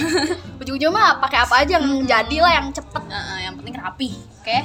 ujung-ujung 0.60 0.92
mah 0.92 1.24
pakai 1.24 1.40
apa 1.40 1.56
aja 1.64 1.80
yang 1.80 2.04
jadi 2.04 2.38
lah 2.44 2.52
yang 2.60 2.68
cepet. 2.76 3.04
Heeh, 3.08 3.40
yang 3.48 3.56
penting 3.56 3.76
rapi 3.80 4.12
oke? 4.44 4.58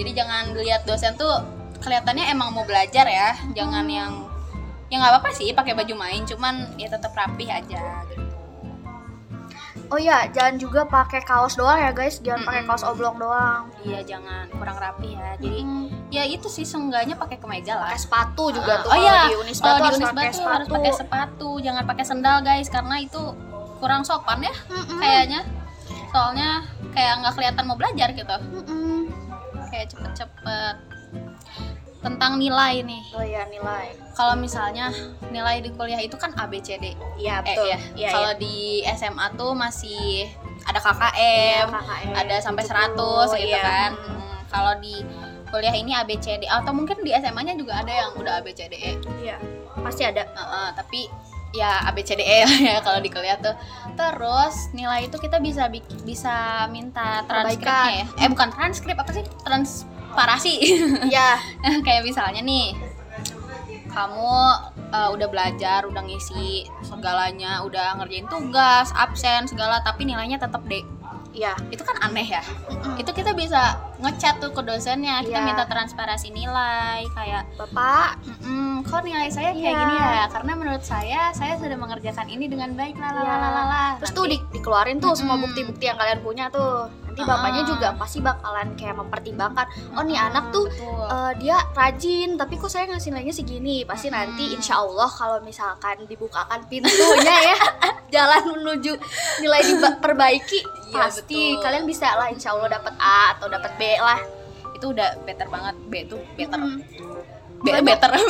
Jadi 0.00 0.10
jangan 0.16 0.56
dilihat 0.56 0.88
dosen 0.88 1.12
tuh 1.20 1.44
kelihatannya 1.84 2.32
emang 2.32 2.56
mau 2.56 2.64
belajar 2.64 3.04
ya. 3.04 3.36
Jangan 3.52 3.84
yang 3.84 4.32
ya 4.86 5.02
nggak 5.02 5.12
apa-apa 5.18 5.30
sih 5.34 5.50
pakai 5.50 5.74
baju 5.74 5.98
main 5.98 6.22
cuman 6.22 6.78
ya 6.78 6.86
tetap 6.86 7.10
rapi 7.10 7.50
aja 7.50 8.05
gitu 8.05 8.05
oh 9.86 9.98
iya 9.98 10.26
jangan 10.28 10.54
juga 10.56 10.82
pakai 10.84 11.22
kaos 11.22 11.54
doang 11.54 11.76
ya 11.76 11.90
guys. 11.90 12.18
Jangan 12.18 12.42
pakai 12.42 12.62
Mm-mm. 12.62 12.70
kaos 12.70 12.84
oblong 12.84 13.16
doang. 13.16 13.70
Iya 13.82 14.00
jangan. 14.02 14.50
Kurang 14.50 14.76
rapi 14.76 15.14
ya. 15.14 15.34
Jadi 15.36 15.60
Hmm, 15.62 15.86
ya 16.08 16.22
itu 16.22 16.46
sih 16.46 16.62
seenggaknya 16.62 17.14
pakai 17.14 17.36
kemeja 17.36 17.76
lah. 17.76 17.90
Pakai 17.90 18.00
sepatu 18.00 18.44
juga 18.50 18.72
Ah, 18.72 18.82
tuh 18.82 18.90
oh 18.90 18.98
iya. 18.98 19.18
di 19.26 19.34
Unisba 19.36 19.66
tuh 19.66 19.74
di 19.74 19.82
harus 19.84 19.98
Unisba 19.98 20.14
pakai 20.14 20.32
sepatu 20.32 20.52
harus 20.52 20.68
pakai 20.68 20.92
sepatu. 20.92 21.50
Jangan 21.60 21.82
pakai 21.84 22.04
sendal 22.04 22.38
guys 22.40 22.68
karena 22.68 22.96
itu 22.98 23.22
kurang 23.76 24.02
sopan 24.02 24.40
ya 24.40 24.54
Mm-mm. 24.66 24.98
kayaknya. 24.98 25.40
Soalnya 26.10 26.50
kayak 26.90 27.12
nggak 27.20 27.34
kelihatan 27.34 27.62
mau 27.64 27.76
belajar 27.76 28.08
gitu. 28.10 28.36
Mm-mm. 28.52 29.10
kayak 29.66 29.90
cepet-cepet 29.90 30.76
tentang 32.04 32.38
nilai 32.38 32.84
nih. 32.84 33.02
Oh 33.16 33.24
iya 33.24 33.48
nilai. 33.48 33.96
Kalau 34.16 34.36
misalnya 34.36 34.92
nilai 35.32 35.60
di 35.60 35.70
kuliah 35.74 36.00
itu 36.00 36.16
kan 36.16 36.32
ABCD 36.36 36.96
iya 37.20 37.40
eh 37.40 37.56
betul. 37.56 37.64
iya. 37.66 37.78
Iya 37.96 38.08
kalau 38.12 38.32
iya. 38.36 38.40
di 38.40 38.56
SMA 38.96 39.26
tuh 39.36 39.52
masih 39.52 40.30
ada 40.66 40.80
KKM 40.82 41.66
KKM, 41.70 42.14
ada 42.16 42.36
sampai 42.42 42.64
70, 42.64 43.36
100 43.36 43.42
gitu 43.42 43.56
iya. 43.56 43.62
kan. 43.62 43.90
Hmm, 43.96 44.36
kalau 44.48 44.72
di 44.80 45.04
kuliah 45.46 45.74
ini 45.74 45.94
ABCD 45.94 46.50
atau 46.50 46.74
mungkin 46.74 47.00
di 47.06 47.14
SMA-nya 47.14 47.54
juga 47.54 47.78
ada 47.78 47.92
yang 47.92 48.10
udah 48.18 48.42
ABCDE 48.42 48.98
iya 49.22 49.38
pasti 49.86 50.02
ada. 50.02 50.26
Heeh, 50.26 50.68
tapi 50.74 51.00
ya 51.54 51.86
ABCDE 51.88 52.38
lah 52.50 52.58
ya 52.58 52.76
kalau 52.82 52.98
di 52.98 53.08
kuliah 53.08 53.38
tuh. 53.38 53.54
Terus 53.96 54.74
nilai 54.76 55.08
itu 55.08 55.16
kita 55.16 55.38
bisa 55.40 55.70
bisa 56.04 56.66
minta 56.68 57.22
transkripnya 57.24 58.04
ya. 58.04 58.06
Eh 58.26 58.28
bukan 58.28 58.48
transkrip 58.52 58.96
apa 58.98 59.10
sih 59.14 59.24
transparasi 60.16 60.54
iya. 61.12 61.36
Kayak 61.84 62.08
misalnya 62.08 62.40
nih 62.40 62.72
kamu 63.92 64.32
uh, 64.92 65.08
udah 65.12 65.28
belajar 65.28 65.84
udah 65.84 66.00
ngisi 66.04 66.64
segalanya 66.80 67.60
udah 67.64 68.00
ngerjain 68.00 68.28
tugas 68.32 68.92
absen 68.96 69.44
segala 69.44 69.84
tapi 69.84 70.08
nilainya 70.08 70.40
tetap 70.40 70.64
D. 70.64 70.80
Iya. 71.36 71.52
Itu 71.68 71.84
kan 71.84 72.00
aneh 72.00 72.24
ya. 72.24 72.40
Mm-mm. 72.72 72.96
itu 72.96 73.12
kita 73.12 73.36
bisa 73.36 73.76
ngechat 73.98 74.36
tuh 74.36 74.50
ke 74.50 74.60
dosennya 74.60 75.20
kita 75.20 75.34
Iya. 75.34 75.46
minta 75.46 75.64
transparasi 75.64 76.28
nilai 76.30 77.08
kayak 77.10 77.48
bapak 77.56 78.20
"Mm, 78.40 78.82
kok 78.82 79.00
nilai 79.02 79.28
saya 79.28 79.50
kayak 79.50 79.64
Iya. 79.66 79.80
gini 79.80 79.94
ya 79.96 80.24
karena 80.28 80.52
menurut 80.54 80.82
saya 80.82 81.32
saya 81.32 81.56
sudah 81.56 81.74
mengerjakan 81.74 82.26
ini 82.26 82.44
dengan 82.44 82.72
baik 82.72 82.94
lah 82.94 83.12
Iya. 83.12 83.98
terus 83.98 84.12
tuh 84.12 84.26
di- 84.26 84.44
dikeluarin 84.50 84.96
tuh 84.96 85.12
semua 85.12 85.34
Mm-mm. 85.34 85.44
bukti-bukti 85.46 85.84
yang 85.86 85.96
kalian 85.96 86.20
punya 86.20 86.46
tuh 86.48 86.86
nanti 87.06 87.22
Ah. 87.22 87.28
bapaknya 87.30 87.62
juga 87.64 87.88
pasti 87.94 88.18
bakalan 88.20 88.68
kayak 88.74 88.96
mempertimbangkan 88.96 89.64
oh 89.90 90.02
nih 90.02 90.18
anak 90.18 90.44
tuh 90.50 90.66
betul. 90.66 91.08
eh, 91.08 91.32
dia 91.38 91.56
rajin 91.72 92.36
tapi 92.36 92.54
kok 92.54 92.68
saya 92.68 92.84
ngasih 92.86 93.08
nilainya 93.10 93.32
segini 93.32 93.76
pasti 93.82 94.06
Mm-mm. 94.06 94.20
nanti 94.28 94.52
insya 94.52 94.76
Allah 94.76 95.08
kalau 95.08 95.40
misalkan 95.40 96.04
dibukakan 96.04 96.60
pintunya 96.66 97.36
ya 97.46 97.56
jalan 98.14 98.42
menuju 98.52 98.92
nilai 99.40 99.62
diperbaiki 99.64 100.60
Iya, 100.86 101.02
pasti 101.02 101.34
betul. 101.50 101.62
kalian 101.62 101.84
bisa 101.84 102.14
lah 102.14 102.28
insya 102.28 102.52
Allah 102.52 102.70
dapat 102.70 102.94
A 102.96 103.34
atau 103.34 103.48
dapat 103.48 103.74
B 103.74 103.82
lah 103.96 104.20
itu 104.72 104.86
udah 104.88 105.08
better 105.22 105.46
banget 105.46 105.74
B 105.86 105.92
tuh 106.04 106.20
better 106.34 106.58
Mm. 106.58 106.78
B 107.58 107.66
better 107.80 108.10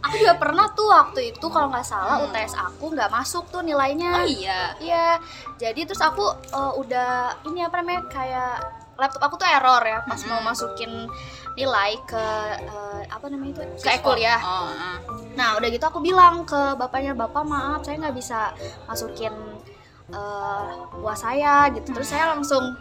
aku 0.00 0.14
juga 0.16 0.34
pernah 0.34 0.66
tuh 0.72 0.88
waktu 0.88 1.20
itu 1.30 1.46
kalau 1.46 1.68
nggak 1.68 1.84
salah 1.84 2.16
Hmm. 2.16 2.26
UTS 2.26 2.56
aku 2.56 2.88
nggak 2.90 3.12
masuk 3.12 3.44
tuh 3.48 3.60
nilainya 3.60 4.10
oh 4.16 4.24
iya 4.24 4.72
Iya, 4.80 5.06
jadi 5.58 5.80
terus 5.84 6.00
aku 6.00 6.24
eh, 6.48 6.72
udah 6.74 7.10
ini 7.44 7.60
apa 7.60 7.78
namanya 7.78 8.08
kayak 8.08 8.54
laptop 8.96 9.20
aku 9.22 9.34
tuh 9.36 9.48
error 9.48 9.80
ya 9.80 10.00
pas 10.02 10.16
mau 10.24 10.40
Mm-mm. 10.40 10.48
masukin 10.48 10.92
nilai 11.52 12.00
ke 12.04 12.24
eh, 12.56 13.00
apa 13.06 13.26
namanya 13.28 13.52
itu 13.52 13.62
ke 13.76 13.80
Siswa. 13.84 13.92
ekul 13.92 14.16
ya. 14.16 14.36
oh, 14.40 14.68
ah. 14.68 14.96
Nah 15.36 15.48
udah 15.56 15.68
gitu 15.68 15.84
aku 15.84 16.00
bilang 16.00 16.44
ke 16.44 16.76
bapaknya 16.76 17.12
bapak 17.12 17.44
maaf 17.44 17.84
saya 17.84 18.00
nggak 18.00 18.16
bisa 18.16 18.56
masukin 18.84 19.32
eh, 20.08 20.68
uas 20.96 21.20
saya 21.20 21.68
gitu. 21.70 21.92
Terus 21.92 22.08
saya 22.08 22.32
langsung 22.32 22.72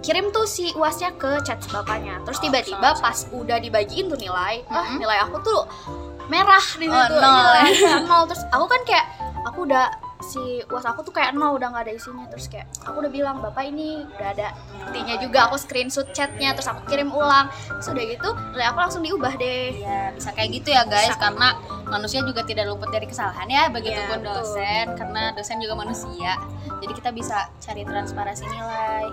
kirim 0.00 0.30
tuh 0.30 0.44
si 0.44 0.70
uasnya 0.72 1.14
ke 1.14 1.42
chat 1.42 1.58
bapaknya. 1.68 2.22
Terus 2.22 2.38
Oh, 2.38 2.42
tiba-tiba 2.44 2.88
pas 2.96 3.18
udah 3.30 3.58
dibagiin 3.58 4.06
tuh 4.06 4.16
nilai, 4.16 4.62
ah 4.68 4.86
Mm-mm. 4.86 4.98
nilai 4.98 5.18
aku 5.20 5.36
tuh 5.40 5.60
merah 6.26 6.62
di 6.76 6.86
Oh, 6.86 6.94
situ. 6.94 7.14
nol. 7.16 7.52
Iya, 7.64 7.94
nol. 8.04 8.22
Terus 8.26 8.42
aku 8.48 8.66
kan 8.66 8.80
kayak 8.84 9.06
aku 9.44 9.64
udah 9.64 9.86
si 10.20 10.42
uas 10.66 10.82
aku 10.82 11.00
tuh 11.00 11.14
kayak 11.14 11.30
nol 11.32 11.54
udah 11.54 11.70
nggak 11.70 11.88
ada 11.88 11.94
isinya 11.94 12.26
terus 12.26 12.50
kayak 12.50 12.66
aku 12.82 13.00
udah 13.00 13.08
bilang 13.08 13.38
bapak 13.38 13.70
ini 13.70 14.02
udah 14.18 14.34
ada 14.34 14.50
buktinya 14.74 15.14
juga 15.14 15.46
aku 15.46 15.54
screenshot 15.54 16.10
chatnya 16.10 16.52
terus 16.52 16.66
aku 16.66 16.82
kirim 16.90 17.06
ulang 17.08 17.46
terus 17.70 17.86
udah 17.86 18.02
gitu 18.04 18.28
nilai 18.50 18.66
aku 18.66 18.78
langsung 18.82 19.06
diubah 19.06 19.38
deh 19.38 19.78
Iya, 19.78 20.10
bisa 20.12 20.34
kayak 20.34 20.50
gitu 20.52 20.74
ya 20.74 20.82
guys, 20.84 21.14
Bisa. 21.14 21.22
karena 21.22 21.48
manusia 21.86 22.20
juga 22.20 22.42
tidak 22.42 22.66
luput 22.66 22.90
dari 22.90 23.06
kesalahan 23.06 23.46
ya, 23.46 23.70
begitupun 23.70 24.18
betul. 24.20 24.34
dosen, 24.42 24.84
karena 24.98 25.22
dosen 25.32 25.56
juga 25.62 25.74
manusia. 25.78 26.34
Jadi 26.82 26.92
kita 26.92 27.10
bisa 27.14 27.36
cari 27.56 27.86
transparansi 27.86 28.44
nilai, 28.44 29.06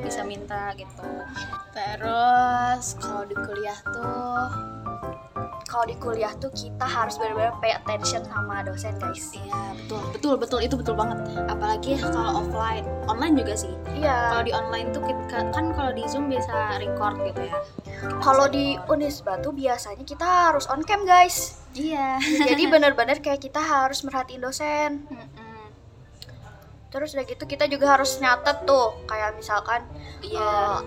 bisa 0.00 0.20
minta 0.22 0.72
gitu. 0.74 1.04
Terus 1.70 2.84
kalau 2.96 3.22
di 3.22 3.36
kuliah 3.36 3.78
tuh, 3.84 4.46
kalau 5.64 5.84
di 5.84 5.96
kuliah 5.96 6.32
tuh 6.36 6.48
kita 6.50 6.86
harus 6.86 7.18
benar-benar 7.18 7.58
pay 7.58 7.74
attention 7.74 8.22
sama 8.24 8.62
dosen 8.62 8.94
guys 8.94 9.34
iya 9.34 9.74
betul, 9.74 10.00
betul, 10.12 10.34
betul 10.38 10.58
itu 10.60 10.74
betul 10.74 10.94
banget. 10.94 11.18
Apalagi 11.44 11.98
kalau 11.98 12.40
offline, 12.40 12.86
online 13.06 13.34
juga 13.36 13.54
sih. 13.56 13.74
iya 13.92 14.30
Kalau 14.30 14.42
di 14.42 14.52
online 14.52 14.88
tuh 14.90 15.02
kita, 15.02 15.50
kan 15.50 15.74
kalau 15.74 15.90
di 15.90 16.04
zoom 16.06 16.30
bisa 16.30 16.78
record 16.78 17.18
gitu 17.22 17.42
ya. 17.44 17.58
kalau 18.20 18.46
di 18.46 18.76
Unisba 18.86 19.40
tuh 19.40 19.50
biasanya 19.50 20.04
kita 20.04 20.24
harus 20.24 20.68
on 20.68 20.84
cam 20.84 21.02
guys 21.04 21.58
Iya. 21.74 22.20
jadi 22.22 22.68
benar-benar 22.72 23.18
kayak 23.18 23.42
kita 23.42 23.58
harus 23.58 24.04
merhatiin 24.04 24.38
dosen 24.38 25.08
terus 26.94 27.10
udah 27.18 27.26
gitu 27.26 27.42
kita 27.42 27.66
juga 27.66 27.98
harus 27.98 28.22
nyatet 28.22 28.62
tuh 28.62 28.94
kayak 29.10 29.34
misalkan 29.34 29.82
Iya. 30.22 30.38
eh, 30.38 30.78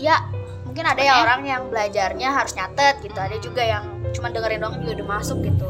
ya 0.00 0.16
mungkin 0.64 0.88
ada 0.88 1.04
ya 1.04 1.20
orang 1.20 1.44
yang 1.44 1.62
belajarnya 1.68 2.32
harus 2.32 2.56
nyatet 2.56 3.04
gitu 3.04 3.18
ada 3.20 3.36
juga 3.36 3.60
yang 3.60 3.84
cuma 4.16 4.32
dengerin 4.32 4.64
doang 4.64 4.80
juga 4.80 5.04
udah 5.04 5.08
masuk 5.20 5.44
gitu 5.44 5.68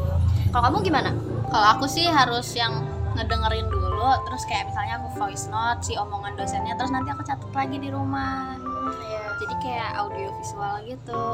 kalau 0.55 0.63
kamu 0.71 0.79
gimana 0.87 1.11
Kalau 1.53 1.67
aku 1.77 1.85
sih 1.85 2.09
harus 2.09 2.49
yang 2.57 2.81
ngedengerin 3.13 3.69
dulu, 3.69 4.09
terus 4.25 4.41
kayak 4.49 4.73
misalnya 4.73 4.97
aku 4.97 5.21
voice 5.21 5.45
note 5.53 5.85
si 5.85 5.93
omongan 5.93 6.33
dosennya, 6.33 6.73
terus 6.73 6.89
nanti 6.89 7.13
aku 7.13 7.21
catat 7.21 7.51
lagi 7.53 7.77
di 7.77 7.93
rumah. 7.93 8.57
Iya. 8.89 9.37
Jadi 9.37 9.55
kayak 9.61 9.91
audio 10.01 10.33
visual 10.33 10.81
gitu. 10.81 11.25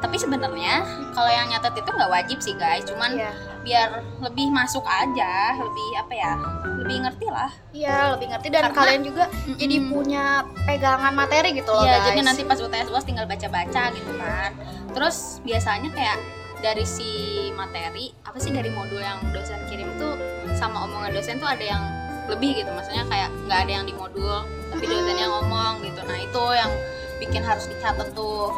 Tapi 0.00 0.16
sebenarnya 0.16 0.80
kalau 1.12 1.28
yang 1.28 1.48
nyatet 1.48 1.76
itu 1.76 1.90
nggak 1.92 2.08
wajib 2.08 2.38
sih 2.40 2.56
guys 2.56 2.82
cuman 2.88 3.12
Iya. 3.12 3.30
biar 3.60 3.88
lebih 4.24 4.48
masuk 4.48 4.80
aja 4.82 5.52
lebih 5.54 5.88
apa 6.00 6.14
ya 6.16 6.32
lebih 6.80 6.96
ngerti 7.04 7.26
lah 7.28 7.52
Iya, 7.70 8.16
lebih 8.16 8.26
ngerti 8.32 8.48
dan 8.48 8.62
Karena- 8.66 8.78
kalian 8.80 9.02
juga 9.04 9.24
jadi 9.46 9.76
punya 9.86 10.24
pegangan 10.64 11.12
materi 11.12 11.52
gitu 11.52 11.70
loh, 11.70 11.84
Iya, 11.84 12.00
guys. 12.00 12.06
jadi 12.10 12.20
nanti 12.24 12.42
pas 12.42 12.58
UTS 12.58 12.88
UAS 12.88 13.04
tinggal 13.04 13.28
baca-baca 13.28 13.82
gitu 13.94 14.12
kan. 14.18 14.50
Terus 14.90 15.38
biasanya 15.44 15.92
kayak 15.92 16.18
dari 16.58 16.82
si 16.82 17.10
materi 17.54 18.10
apa 18.24 18.36
sih 18.36 18.50
dari 18.50 18.72
modul 18.72 18.98
yang 18.98 19.22
dosen 19.30 19.60
kirim 19.68 19.86
tuh 19.96 20.18
sama 20.56 20.82
omongan 20.82 21.14
dosen 21.14 21.38
tuh 21.38 21.46
ada 21.46 21.62
yang 21.62 21.82
lebih 22.26 22.58
gitu. 22.58 22.70
Maksudnya 22.72 23.04
kayak 23.06 23.28
nggak 23.46 23.60
ada 23.68 23.72
yang 23.72 23.84
di 23.84 23.94
modul 23.94 24.42
tapi 24.72 24.84
dosennya 24.84 25.28
ngomong 25.28 25.84
gitu. 25.84 26.00
Nah, 26.02 26.18
itu 26.18 26.42
yang 26.50 26.70
bikin 27.18 27.42
harus 27.44 27.68
dicatat 27.68 28.08
tuh. 28.12 28.50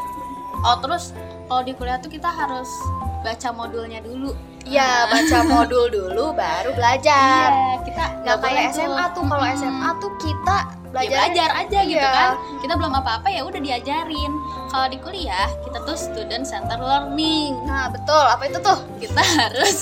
Oh, 0.62 0.76
terus 0.84 1.16
kalau 1.48 1.62
di 1.64 1.72
kuliah 1.74 1.98
tuh 1.98 2.12
kita 2.12 2.28
harus 2.28 2.68
baca 3.24 3.48
modulnya 3.54 4.04
dulu. 4.04 4.36
Iya, 4.62 5.10
baca 5.10 5.38
modul 5.42 5.90
dulu 5.90 6.30
baru 6.36 6.70
belajar. 6.76 7.48
Iya, 7.50 7.76
kita 7.82 8.04
Nggak 8.22 8.36
kayak 8.38 8.54
boleh 8.54 8.64
SMA 8.70 9.04
tuh. 9.10 9.24
Kalau. 9.26 9.54
SMA 9.58 9.90
tuh 9.98 10.12
kita 10.22 10.56
ya 10.92 11.08
belajar 11.08 11.16
belajar 11.24 11.50
aja 11.58 11.78
gitu 11.82 11.98
Iya. 11.98 12.12
kan 12.12 12.30
kita 12.60 12.74
belum 12.76 12.92
apa-apa 12.94 13.28
ya 13.28 13.42
udah 13.42 13.58
diajarin 13.58 14.32
kalau 14.68 14.86
di 14.86 14.98
kuliah 14.98 15.48
kita 15.62 15.78
tuh 15.82 15.96
student 15.96 16.44
center 16.44 16.76
learning 16.76 17.56
Nah, 17.64 17.88
betul. 17.88 18.20
Apa 18.22 18.44
itu 18.46 18.58
tuh? 18.60 18.78
kita 19.00 19.22
harus 19.40 19.78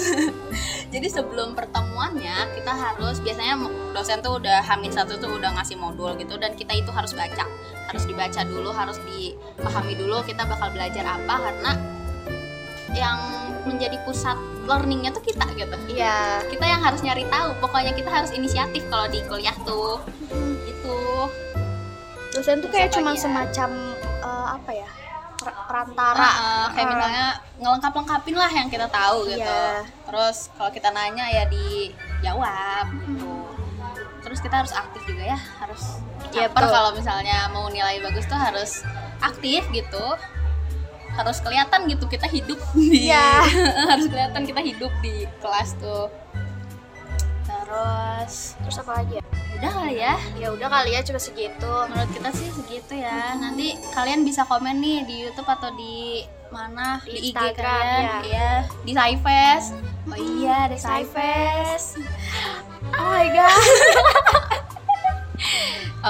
jadi 0.89 1.07
sebelum 1.07 1.55
pertemuannya 1.55 2.51
kita 2.53 2.73
harus 2.73 3.19
biasanya 3.19 3.55
dosen 3.91 4.19
tuh 4.21 4.39
udah 4.39 4.63
hamin 4.63 4.91
satu 4.91 5.19
tuh 5.19 5.35
udah 5.35 5.51
ngasih 5.55 5.77
modul 5.77 6.15
gitu 6.15 6.35
dan 6.35 6.55
kita 6.55 6.73
itu 6.73 6.91
harus 6.91 7.11
baca 7.13 7.45
harus 7.87 8.07
dibaca 8.07 8.41
dulu 8.43 8.71
harus 8.71 8.99
dipahami 9.05 9.95
dulu 9.95 10.23
kita 10.23 10.47
bakal 10.47 10.71
belajar 10.71 11.03
apa 11.05 11.35
karena 11.43 11.73
yang 12.91 13.19
menjadi 13.61 13.99
pusat 14.03 14.35
learningnya 14.65 15.11
tuh 15.11 15.21
kita 15.21 15.47
gitu 15.55 15.77
Iya. 15.91 16.43
kita 16.49 16.65
yang 16.65 16.81
harus 16.81 17.03
nyari 17.03 17.23
tahu 17.27 17.55
pokoknya 17.61 17.93
kita 17.93 18.09
harus 18.09 18.31
inisiatif 18.31 18.83
kalau 18.89 19.07
di 19.07 19.21
kuliah 19.27 19.55
tuh 19.63 20.01
gitu 20.91 21.31
Dosen 22.31 22.63
tuh 22.63 22.71
kayak 22.71 22.91
cuma 22.95 23.11
ya? 23.13 23.21
semacam 23.21 23.71
eh, 24.23 24.47
apa 24.55 24.71
ya? 24.71 24.89
per- 25.35 25.57
perantara. 25.67 26.21
Heeh, 26.21 26.65
kayak 26.71 26.85
Heeh. 26.85 26.95
misalnya 26.95 27.27
ngelengkap-lengkapin 27.59 28.37
lah 28.37 28.51
yang 28.53 28.69
kita 28.69 28.87
tahu 28.87 29.25
gitu. 29.27 29.41
Iya. 29.41 29.89
Terus 30.05 30.53
kalau 30.53 30.71
kita 30.71 30.89
nanya 30.93 31.25
ya 31.27 31.45
dijawab 31.49 32.87
gitu. 32.95 33.33
Terus 34.21 34.39
kita 34.39 34.61
harus 34.61 34.71
aktif 34.71 35.01
juga 35.09 35.25
ya, 35.27 35.39
harus 35.59 35.83
caper 36.29 36.55
betul. 36.55 36.71
kalau 36.71 36.91
misalnya 36.93 37.49
mau 37.51 37.67
nilai 37.67 37.99
bagus 37.99 38.29
tuh 38.29 38.37
harus 38.37 38.85
aktif 39.19 39.65
gitu. 39.73 40.07
Harus 41.11 41.43
kelihatan 41.43 41.89
gitu 41.89 42.05
kita 42.07 42.29
hidup 42.29 42.61
di 42.71 43.11
Iya. 43.11 43.43
harus 43.91 44.07
kelihatan 44.07 44.45
kita 44.45 44.61
hidup 44.63 44.93
di 45.01 45.27
kelas 45.41 45.75
tuh. 45.81 46.07
Terus 47.71 48.59
Terus 48.59 48.77
apa 48.83 48.93
lagi 48.99 49.15
ya? 49.15 49.25
udah 49.61 49.71
kali 49.77 49.95
ya. 50.01 50.15
Ya 50.41 50.49
udah 50.51 50.69
kali 50.73 50.91
ya 50.97 51.01
cuma 51.07 51.21
segitu. 51.21 51.73
Menurut 51.87 52.11
kita 52.11 52.31
sih 52.35 52.49
segitu 52.51 52.99
ya. 52.99 53.37
Nanti 53.39 53.79
kalian 53.95 54.27
bisa 54.27 54.43
komen 54.43 54.83
nih 54.83 55.07
di 55.07 55.15
YouTube 55.23 55.47
atau 55.47 55.71
di 55.79 56.27
mana 56.51 56.99
Di 57.07 57.15
di, 57.15 57.31
IG 57.31 57.37
Instagram, 57.37 57.63
kalian, 57.63 58.03
ya. 58.03 58.19
iya, 58.27 58.51
di 58.83 58.93
Saifes. 58.97 59.65
Oh 60.11 60.19
iya, 60.19 60.59
di 60.67 60.79
Saifes. 60.81 61.95
Oh 62.99 63.07
my 63.07 63.29
god. 63.31 63.55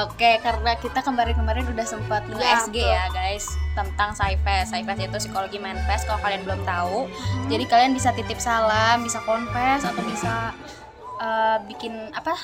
Oke, 0.06 0.38
karena 0.38 0.78
kita 0.78 1.02
kemarin-kemarin 1.02 1.66
udah 1.66 1.82
sempat 1.82 2.22
nge-SG 2.30 2.78
betul. 2.78 2.94
ya 2.94 3.10
guys 3.10 3.42
tentang 3.74 4.14
Saifes. 4.14 4.70
Saifes 4.70 4.96
itu 5.02 5.16
psikologi 5.26 5.58
manifest 5.58 6.06
kalau 6.06 6.22
kalian 6.22 6.46
belum 6.46 6.62
tahu. 6.62 7.10
Jadi 7.50 7.64
kalian 7.66 7.92
bisa 7.92 8.14
titip 8.14 8.38
salam, 8.38 9.02
bisa 9.02 9.18
confess 9.26 9.82
atau 9.82 9.98
bisa 10.06 10.54
eh, 11.20 11.56
bikin 11.68 12.10
apa? 12.16 12.34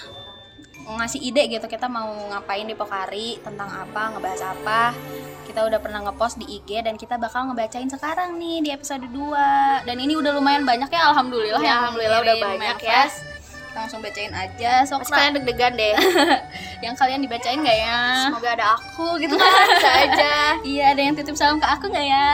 ngasih 0.87 1.18
ide 1.18 1.50
gitu 1.50 1.66
kita 1.66 1.90
mau 1.90 2.06
ngapain 2.30 2.62
di 2.62 2.78
Pokari 2.78 3.42
tentang 3.42 3.66
apa, 3.66 4.14
ngebahas 4.14 4.42
apa. 4.54 4.95
Kita 5.43 5.67
udah 5.67 5.78
pernah 5.82 6.04
ngepost 6.06 6.39
di 6.39 6.47
IG 6.47 6.86
dan 6.86 6.95
kita 6.95 7.19
bakal 7.19 7.50
ngebacain 7.50 7.91
sekarang 7.91 8.39
nih 8.39 8.62
di 8.62 8.71
episode 8.71 9.02
2. 9.10 9.89
Dan 9.89 9.97
ini 9.99 10.15
udah 10.15 10.30
lumayan 10.36 10.62
banyak 10.62 10.86
ya 10.86 11.10
alhamdulillah 11.10 11.58
Ya, 11.58 11.67
yang 11.67 11.78
alhamdulillah 11.82 12.21
udah 12.23 12.36
banyak 12.39 12.78
ya. 12.86 13.02
Kita 13.10 13.78
langsung 13.82 14.00
bacain 14.00 14.32
aja. 14.32 14.73
Ra. 14.86 14.97
kalian 15.02 15.32
deg-degan 15.43 15.73
deh. 15.75 15.95
yang 16.84 16.95
kalian 16.95 17.21
dibacain 17.25 17.58
gak 17.67 17.78
ya? 17.78 18.30
Semoga 18.30 18.50
ada 18.54 18.67
aku 18.78 19.19
gitu 19.19 19.34
kan 19.34 19.50
bisa 19.75 19.91
aja. 19.91 20.36
Iya, 20.62 20.84
ada 20.95 21.00
yang 21.02 21.15
titip 21.19 21.34
salam 21.34 21.58
ke 21.58 21.67
aku 21.67 21.91
nggak 21.91 22.06
ya? 22.06 22.30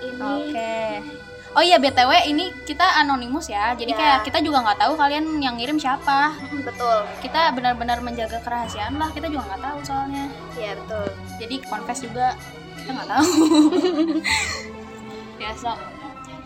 Ini 0.00 0.20
Oke. 0.24 1.19
Oh 1.50 1.58
iya 1.60 1.76
btw 1.76 2.30
ini 2.30 2.54
kita 2.62 2.86
anonimus 2.96 3.50
ya, 3.50 3.74
jadi 3.74 3.90
Ya. 3.90 3.98
kayak 3.98 4.18
kita 4.22 4.38
juga 4.38 4.62
nggak 4.62 4.78
tahu 4.78 4.94
kalian 4.94 5.42
yang 5.42 5.58
ngirim 5.58 5.76
siapa. 5.76 6.30
Betul. 6.62 7.02
Kita 7.18 7.50
benar-benar 7.50 7.98
menjaga 7.98 8.38
kerahasiaan 8.38 8.94
lah, 8.94 9.10
kita 9.10 9.26
juga 9.26 9.50
nggak 9.50 9.62
tahu 9.62 9.78
soalnya. 9.82 10.30
Iya, 10.54 10.78
betul. 10.78 11.06
Jadi 11.36 11.54
confess 11.64 12.00
juga 12.00 12.38
kita 12.78 12.90
nggak 12.92 13.08
tahu. 13.08 13.26
ya 15.42 15.50
so, 15.52 15.72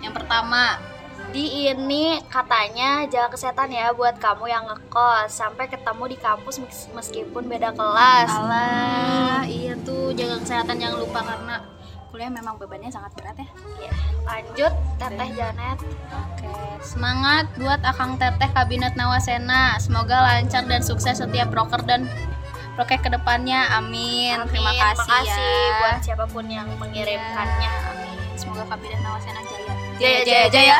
yang 0.00 0.12
pertama 0.12 0.80
Di 1.26 1.66
ini 1.66 2.14
katanya 2.24 3.02
jaga 3.04 3.34
kesehatan 3.34 3.66
ya 3.68 3.90
buat 3.90 4.22
kamu 4.22 4.46
yang 4.46 4.64
ngekos 4.64 5.34
sampai 5.34 5.66
ketemu 5.66 6.06
di 6.06 6.16
kampus 6.16 6.62
mes- 6.62 6.86
meskipun 6.94 7.44
beda 7.44 7.74
kelas. 7.74 8.30
Allah, 8.30 9.42
iya 9.42 9.74
tuh 9.76 10.14
jaga 10.14 10.38
kesehatan 10.38 10.78
jangan 10.78 10.94
lupa 10.96 11.26
karena 11.26 11.58
kuliah 12.14 12.30
memang 12.30 12.54
bebannya 12.62 12.94
sangat 12.94 13.10
berat 13.18 13.34
ya. 13.34 13.48
Ya, 13.90 13.92
lanjut 14.22 14.70
Teteh 15.02 15.30
Janet. 15.34 15.82
Oke, 16.14 16.46
semangat 16.78 17.50
buat 17.58 17.82
Akang 17.82 18.14
Teteh 18.22 18.54
Kabinet 18.54 18.94
Nawasena. 18.94 19.82
Semoga 19.82 20.22
lancar 20.22 20.62
dan 20.70 20.78
sukses 20.78 21.18
setiap 21.18 21.50
broker 21.50 21.82
dan 21.82 22.06
proker 22.78 23.02
ke 23.02 23.10
depannya. 23.10 23.66
Amin. 23.74 24.38
Terima 24.46 24.70
Amin, 24.70 24.78
kasih, 24.78 25.10
makasih 25.10 25.58
ya. 25.58 25.74
buat 25.82 25.98
siapa 26.06 26.24
pun 26.30 26.46
yang 26.46 26.70
mengirimkannya. 26.78 27.66
Ya, 27.66 27.90
Amin. 27.90 28.38
Semoga 28.38 28.62
Kabinet 28.70 29.02
Nawasena 29.02 29.42
jaya. 29.50 29.74
Jaya, 29.98 30.20
jaya, 30.22 30.46
jaya. 30.54 30.76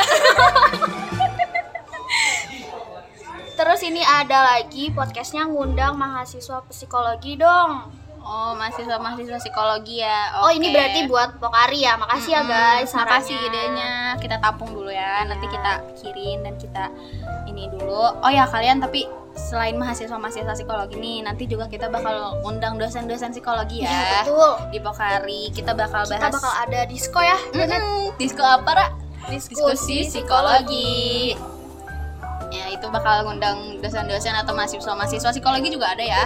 Terus 3.59 3.81
ini 3.83 4.07
ada 4.07 4.55
lagi 4.55 4.94
podcastnya 4.94 5.51
ngundang 5.51 5.99
mahasiswa 5.99 6.62
psikologi 6.70 7.35
dong. 7.35 8.04
Oh, 8.24 8.56
mahasiswa-mahasiswa 8.56 9.37
psikologi 9.37 10.00
ya. 10.00 10.40
Oh 10.40 10.48
ini 10.48 10.72
berarti 10.72 11.04
buat 11.04 11.37
Pokari 11.37 11.84
ya. 11.84 12.00
Makasih 12.00 12.32
ya 12.32 12.40
Mm-mm, 12.40 12.50
guys. 12.50 12.90
Makasih 12.90 13.37
sarannya. 13.37 13.52
idenya. 13.52 13.92
Kita 14.16 14.37
tampung 14.40 14.72
dulu 14.72 14.88
ya. 14.88 15.28
Nanti 15.28 15.44
kita 15.46 15.72
kirim 16.00 16.40
dan 16.40 16.56
kita 16.56 16.88
ini 17.44 17.68
dulu. 17.68 18.16
Oh 18.18 18.30
ya 18.32 18.48
kalian 18.48 18.80
tapi 18.80 19.04
selain 19.34 19.76
mahasiswa-mahasiswa 19.76 20.54
psikologi 20.54 20.94
nih, 20.94 21.18
nanti 21.20 21.44
juga 21.44 21.66
kita 21.66 21.90
bakal 21.90 22.38
undang 22.40 22.78
dosen-dosen 22.78 23.34
psikologi 23.34 23.82
Iya 23.82 23.90
ya. 23.90 24.22
betul. 24.24 24.50
Di 24.70 24.78
Pokari 24.80 25.42
kita 25.50 25.74
bakal 25.74 26.06
Kita 26.06 26.16
bahas 26.16 26.32
bakal 26.32 26.52
ada 26.64 26.80
disco 26.87 27.20
ya. 27.20 27.37
Mm-mm, 27.52 28.14
Disko 28.16 28.40
apa, 28.40 28.70
Ra? 28.72 28.87
Diskusi 29.28 30.06
psikologi. 30.06 31.34
Ya, 32.48 32.70
itu 32.70 32.87
bakal 32.87 33.26
ngundang 33.26 33.82
dosen-dosen 33.82 34.32
atau 34.32 34.54
mahasiswa-mahasiswa 34.54 35.28
psikologi 35.28 35.68
juga 35.68 35.92
ada 35.92 36.04
ya. 36.06 36.24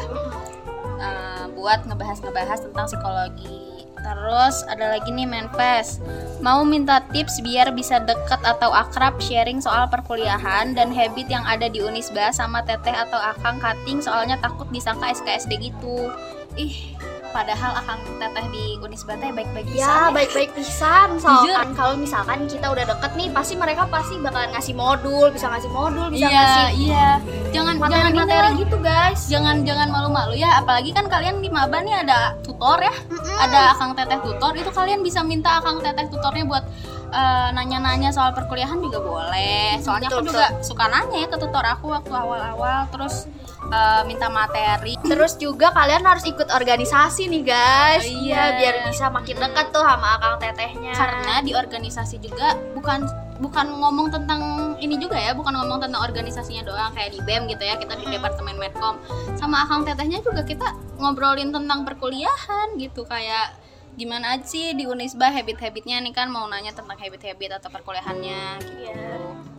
Eh, 0.99 1.38
buat 1.59 1.83
ngebahas-ngebahas 1.91 2.71
tentang 2.71 2.87
psikologi. 2.87 3.83
Terus 3.99 4.63
ada 4.71 4.95
lagi 4.95 5.11
nih 5.11 5.27
Manfest. 5.27 5.99
Mau 6.39 6.63
minta 6.63 7.03
tips 7.11 7.43
biar 7.43 7.75
bisa 7.75 7.99
deket 7.99 8.39
atau 8.47 8.71
akrab 8.71 9.19
sharing 9.19 9.59
soal 9.59 9.91
perkuliahan 9.91 10.71
dan 10.79 10.95
habit 10.95 11.27
yang 11.27 11.43
ada 11.43 11.67
di 11.67 11.83
Unisba 11.83 12.31
sama 12.31 12.63
Teteh 12.63 12.95
atau 12.95 13.19
Akang 13.19 13.59
Kating 13.59 13.99
soalnya 13.99 14.39
takut 14.39 14.71
disangka 14.71 15.11
SKSD 15.11 15.59
gitu. 15.59 16.15
Ih, 16.55 16.95
padahal 17.31 17.73
Akang 17.79 18.01
Teteh 18.19 18.47
di 18.51 18.65
Unisba 18.81 19.15
teh 19.21 19.31
baik-baik 19.31 19.67
Ya 19.73 19.87
pisan 19.87 20.11
baik-baik 20.15 20.51
pisan. 20.57 21.09
Soalnya 21.21 21.65
kalau 21.77 21.95
misalkan 21.95 22.49
kita 22.49 22.67
udah 22.69 22.85
deket 22.89 23.13
nih 23.15 23.29
pasti 23.31 23.55
mereka 23.55 23.85
pasti 23.87 24.15
bakalan 24.19 24.51
ngasih 24.57 24.75
modul 24.75 25.27
bisa 25.31 25.47
ngasih 25.53 25.71
modul 25.71 26.07
bisa 26.11 26.27
iya, 26.27 26.41
ngasih 26.41 26.67
iya. 26.79 27.09
Jangan 27.55 27.75
jangan 27.75 27.75
ini 27.75 27.83
materi-materi 27.83 28.49
lah. 28.49 28.61
gitu 28.61 28.77
guys. 28.81 29.21
Jangan 29.29 29.57
jangan 29.63 29.89
malu-malu 29.89 30.35
ya. 30.37 30.51
Apalagi 30.61 30.91
kan 30.93 31.07
kalian 31.07 31.41
di 31.41 31.49
maba 31.49 31.79
nih 31.81 31.95
ada 32.03 32.35
tutor 32.43 32.79
ya. 32.81 32.95
Ada 33.39 33.61
akang 33.77 33.93
teteh 33.95 34.19
tutor. 34.25 34.53
Itu 34.57 34.71
kalian 34.73 35.01
bisa 35.05 35.21
minta 35.23 35.61
akang 35.61 35.79
teteh 35.81 36.07
tutornya 36.11 36.45
buat 36.49 36.65
eh, 37.13 37.49
nanya-nanya 37.55 38.11
soal 38.13 38.33
perkuliahan 38.35 38.81
juga 38.81 38.99
boleh. 39.01 39.79
Soalnya 39.81 40.09
Betul, 40.13 40.21
aku 40.23 40.29
juga 40.33 40.47
suka 40.65 40.85
nanya 40.89 41.17
ya 41.25 41.29
ke 41.29 41.37
tutor 41.41 41.65
aku 41.65 41.87
waktu 41.93 42.13
awal-awal. 42.13 42.89
Terus 42.93 43.29
eh, 43.61 44.03
minta 44.05 44.27
materi 44.27 44.95
Terus 45.01 45.35
juga 45.35 45.71
kalian 45.71 46.03
harus 46.03 46.23
ikut 46.23 46.49
organisasi 46.49 47.27
nih 47.27 47.43
guys 47.45 48.01
Oh, 48.01 48.09
Iya 48.09 48.19
iya. 48.21 48.43
biar 48.55 48.75
bisa 48.87 49.09
makin 49.09 49.37
dekat 49.37 49.67
tuh 49.69 49.81
sama 49.81 50.17
akang 50.17 50.37
tetehnya 50.39 50.93
karena 50.93 51.35
di 51.41 51.53
organisasi 51.53 52.17
juga 52.19 52.55
bukan 52.73 53.05
bukan 53.39 53.67
ngomong 53.73 54.11
tentang 54.11 54.41
ini 54.77 54.97
juga 54.97 55.15
ya 55.15 55.31
bukan 55.31 55.55
ngomong 55.55 55.79
tentang 55.79 56.03
organisasinya 56.03 56.63
doang 56.65 56.91
kayak 56.91 57.13
di 57.13 57.21
BEM 57.21 57.47
gitu 57.47 57.63
ya 57.63 57.75
kita 57.75 57.95
di 57.95 58.05
Hmm. 58.05 58.15
departemen 58.15 58.57
medcom 58.57 58.99
sama 59.35 59.63
akang 59.63 59.83
tetehnya 59.83 60.19
juga 60.21 60.43
kita 60.43 60.67
ngobrolin 60.97 61.49
tentang 61.49 61.83
perkuliahan 61.83 62.75
gitu 62.77 63.05
kayak 63.05 63.55
gimana 63.95 64.35
aja 64.35 64.43
sih 64.45 64.73
di 64.73 64.87
Unisba 64.87 65.27
habit-habitnya 65.29 65.99
nih 65.99 66.11
kan 66.13 66.27
mau 66.29 66.47
nanya 66.47 66.71
tentang 66.71 66.95
habit-habit 66.95 67.51
atau 67.53 67.67
perkuliahannya 67.69 68.43
gitu. 68.59 68.87
Iya. 68.87 69.19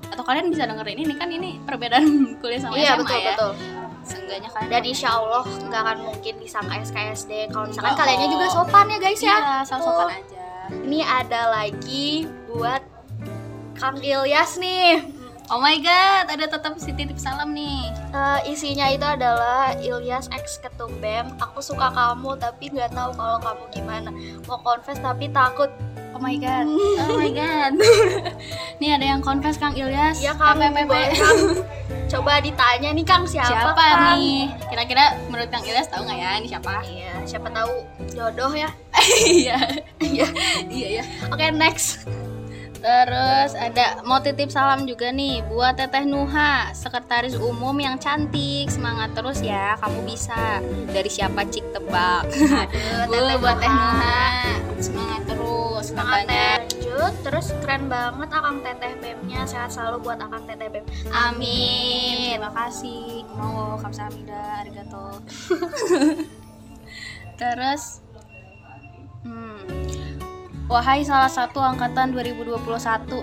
Atau 0.09 0.23
kalian 0.23 0.47
bisa 0.47 0.63
dengerin 0.63 0.95
ini 0.97 1.13
kan 1.13 1.27
ini 1.27 1.59
perbedaan 1.61 2.03
kuliah 2.39 2.55
sama 2.57 2.73
Iya 2.73 2.93
SMA 2.93 2.99
betul 2.99 3.17
ya. 3.17 3.27
betul. 3.29 3.51
Seenggaknya 4.09 4.49
kalian 4.49 4.69
Dan 4.73 4.83
insya 4.83 5.09
Allah 5.13 5.43
nggak 5.45 5.81
akan 5.85 5.97
mungkin 6.09 6.33
disangka 6.41 6.73
SKSD. 6.81 7.31
Kalau 7.53 7.65
misalkan 7.69 7.93
Enggak 7.93 8.01
kaliannya 8.09 8.27
juga 8.33 8.47
sopan 8.49 8.85
ya 8.89 8.97
guys 8.97 9.21
Iya, 9.21 9.29
ya. 9.29 9.37
Tuh. 9.63 9.77
sopan 9.85 10.07
aja. 10.09 10.43
Ini 10.69 10.99
ada 11.01 11.41
lagi 11.49 12.07
buat 12.49 12.83
Kang 13.77 14.01
Ilyas 14.01 14.57
nih. 14.57 15.01
Oh 15.49 15.57
my 15.57 15.77
god, 15.81 16.29
ada 16.29 16.45
tetap 16.45 16.77
si 16.77 16.93
titip 16.93 17.17
salam 17.17 17.53
nih. 17.53 17.89
Eh, 18.09 18.39
isinya 18.49 18.89
itu 18.89 19.05
adalah 19.05 19.77
Ilyas 19.77 20.33
ex 20.33 20.57
ketum 20.57 20.89
BEM. 20.97 21.29
Aku 21.37 21.61
suka 21.61 21.93
kamu 21.93 22.41
tapi 22.41 22.73
nggak 22.73 22.89
tahu 22.97 23.13
kalau 23.13 23.37
kamu 23.37 23.63
gimana. 23.69 24.09
Mau 24.49 24.57
confess 24.65 24.97
tapi 24.97 25.29
takut. 25.29 25.69
Oh 26.17 26.21
my 26.21 26.33
god. 26.41 26.65
Oh 27.05 27.21
my 27.21 27.29
god. 27.29 27.77
nih 28.81 28.97
ada 28.97 29.05
yang 29.05 29.21
confess 29.21 29.61
Kang 29.61 29.77
Ilyas. 29.77 30.17
Ya 30.17 30.33
Kang, 30.33 30.57
Kang. 30.57 31.37
Coba 32.09 32.41
ditanya 32.41 32.89
nih 32.89 33.05
Kang 33.05 33.29
siapa, 33.29 33.45
Siapa 33.45 33.77
Kang? 33.77 34.17
nih? 34.17 34.49
Kira-kira 34.73 35.05
menurut 35.29 35.49
Kang 35.53 35.61
Ilyas 35.61 35.85
tahu 35.93 36.09
nggak 36.09 36.17
ya 36.17 36.29
ini 36.41 36.47
siapa? 36.49 36.73
Iya, 36.81 37.13
siapa 37.29 37.47
tahu 37.53 37.85
jodoh 38.09 38.51
ya. 38.57 38.69
Iya. 39.29 39.57
Iya. 40.01 40.27
Iya 40.65 40.87
ya. 41.01 41.03
Oke, 41.29 41.53
next. 41.53 42.09
Terus 42.79 43.51
ada 43.59 43.99
mau 44.07 44.23
titip 44.23 44.47
salam 44.47 44.87
juga 44.87 45.11
nih 45.11 45.43
buat 45.51 45.75
Teteh 45.75 46.07
Nuha, 46.07 46.71
sekretaris 46.71 47.35
umum 47.35 47.75
yang 47.75 47.99
cantik. 47.99 48.71
Semangat 48.71 49.11
terus 49.11 49.43
ya, 49.43 49.75
kamu 49.83 50.07
bisa. 50.07 50.63
Dari 50.87 51.11
siapa 51.11 51.43
Cik 51.43 51.75
tebak? 51.75 52.23
Teteh 53.11 53.35
Bu, 53.35 53.43
buat 53.43 53.57
Teh 53.59 53.67
Nuha. 53.67 53.99
Nuha. 53.99 54.79
Semangat 54.79 55.21
terus 55.27 55.85
Semangat 55.91 56.23
katanya. 56.23 56.47
lanjut 56.59 57.13
Terus 57.23 57.47
keren 57.63 57.83
banget 57.91 58.29
Akang 58.31 58.59
Teteh 58.63 58.93
BEM-nya 58.99 59.41
Sehat 59.43 59.71
selalu 59.71 59.97
buat 60.07 60.19
Akang 60.19 60.43
Teteh 60.47 60.67
BEM 60.71 60.85
Amin. 61.11 62.39
Terima 62.39 62.51
kasih. 62.55 63.27
Mau 63.35 63.75
kamsahamnida, 63.79 64.63
arigato. 64.63 65.19
Terus. 67.39 68.08
Wahai 70.69 71.01
salah 71.01 71.25
satu 71.25 71.57
angkatan 71.57 72.13
2021, 72.13 72.61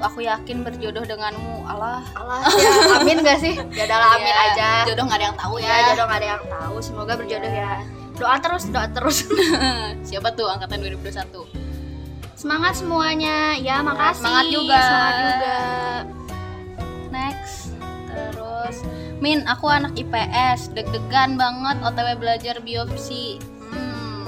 aku 0.03 0.19
yakin 0.19 0.67
berjodoh 0.67 1.07
denganmu. 1.07 1.63
Allah. 1.63 2.03
Allah 2.19 2.43
ya 2.59 2.99
amin 2.99 3.23
gak 3.23 3.39
sih? 3.39 3.55
Ya 3.71 3.87
adalah 3.87 4.19
amin 4.19 4.35
Ya, 4.35 4.45
aja 4.51 4.69
Jodoh 4.85 5.05
nggak 5.07 5.19
ada 5.19 5.27
yang 5.31 5.39
tahu 5.39 5.55
Ya 5.59 5.67
ya. 5.71 5.87
jodoh 5.95 6.07
gak 6.07 6.19
ada 6.19 6.29
yang 6.29 6.45
tahu 6.47 6.75
Semoga 6.83 7.13
berjodoh 7.15 7.53
ya 7.53 7.73
Doa 8.19 8.37
terus, 8.43 8.65
doa 8.67 8.87
terus 8.91 9.17
Siapa 10.11 10.35
tuh 10.35 10.51
angkatan 10.51 10.83
2021? 10.83 12.35
Semangat 12.35 12.75
semuanya 12.77 13.55
Ya 13.55 13.79
makasih 13.79 14.27
Semangat 14.27 14.45
juga. 14.51 14.79
Semangat 14.83 15.15
juga 15.23 15.57
Next. 17.09 17.59
Terus 18.11 18.77
Min, 19.17 19.47
aku 19.47 19.67
anak 19.67 19.97
IPS, 19.97 20.77
deg-degan 20.77 21.41
banget 21.41 21.81
OTW 21.81 22.21
belajar 22.21 22.61
biopsi. 22.61 23.41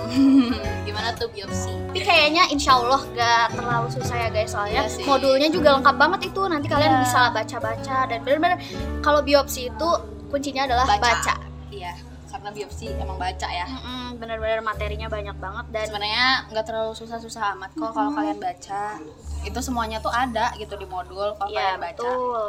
Gimana 0.86 1.12
tuh 1.12 1.28
biopsi? 1.28 1.72
Tapi 1.88 2.00
kayaknya 2.00 2.48
insya 2.48 2.74
Allah 2.74 3.00
gak 3.12 3.46
terlalu 3.52 3.88
susah 3.90 4.16
ya 4.16 4.28
guys 4.28 4.50
Soalnya 4.50 4.82
sih. 4.86 5.02
modulnya 5.02 5.48
juga 5.48 5.74
lengkap 5.74 5.96
banget 5.96 6.20
itu 6.26 6.40
Nanti 6.44 6.66
kalian 6.66 6.90
Iya. 6.90 7.00
bisa 7.02 7.20
baca-baca 7.30 7.96
Dan 8.06 8.18
bener-bener 8.22 8.58
Kalau 8.98 9.20
biopsi 9.20 9.68
itu 9.68 9.88
kuncinya 10.26 10.64
adalah 10.64 10.84
baca, 10.90 11.34
Iya, 11.68 11.92
karena 12.26 12.48
biopsi 12.50 12.88
emang 12.94 13.16
baca 13.16 13.48
ya. 13.48 13.66
Mm-mm, 13.66 14.16
Bener-bener 14.16 14.60
materinya 14.60 15.06
banyak 15.06 15.36
banget 15.36 15.64
Dan 15.68 15.84
Sebenarnya 15.86 16.28
nggak 16.48 16.64
terlalu 16.64 16.92
susah-susah 16.94 17.42
amat 17.54 17.70
kok 17.72 17.90
kalau 17.90 18.10
kalian 18.10 18.38
baca. 18.38 19.00
Itu 19.40 19.58
semuanya 19.58 19.98
tuh 19.98 20.10
ada 20.10 20.52
gitu 20.54 20.74
di 20.74 20.84
modul 20.84 21.32
kalau 21.34 21.48
Iya 21.48 21.74
kalian 21.74 21.80
baca. 21.80 21.92
betul 21.94 22.44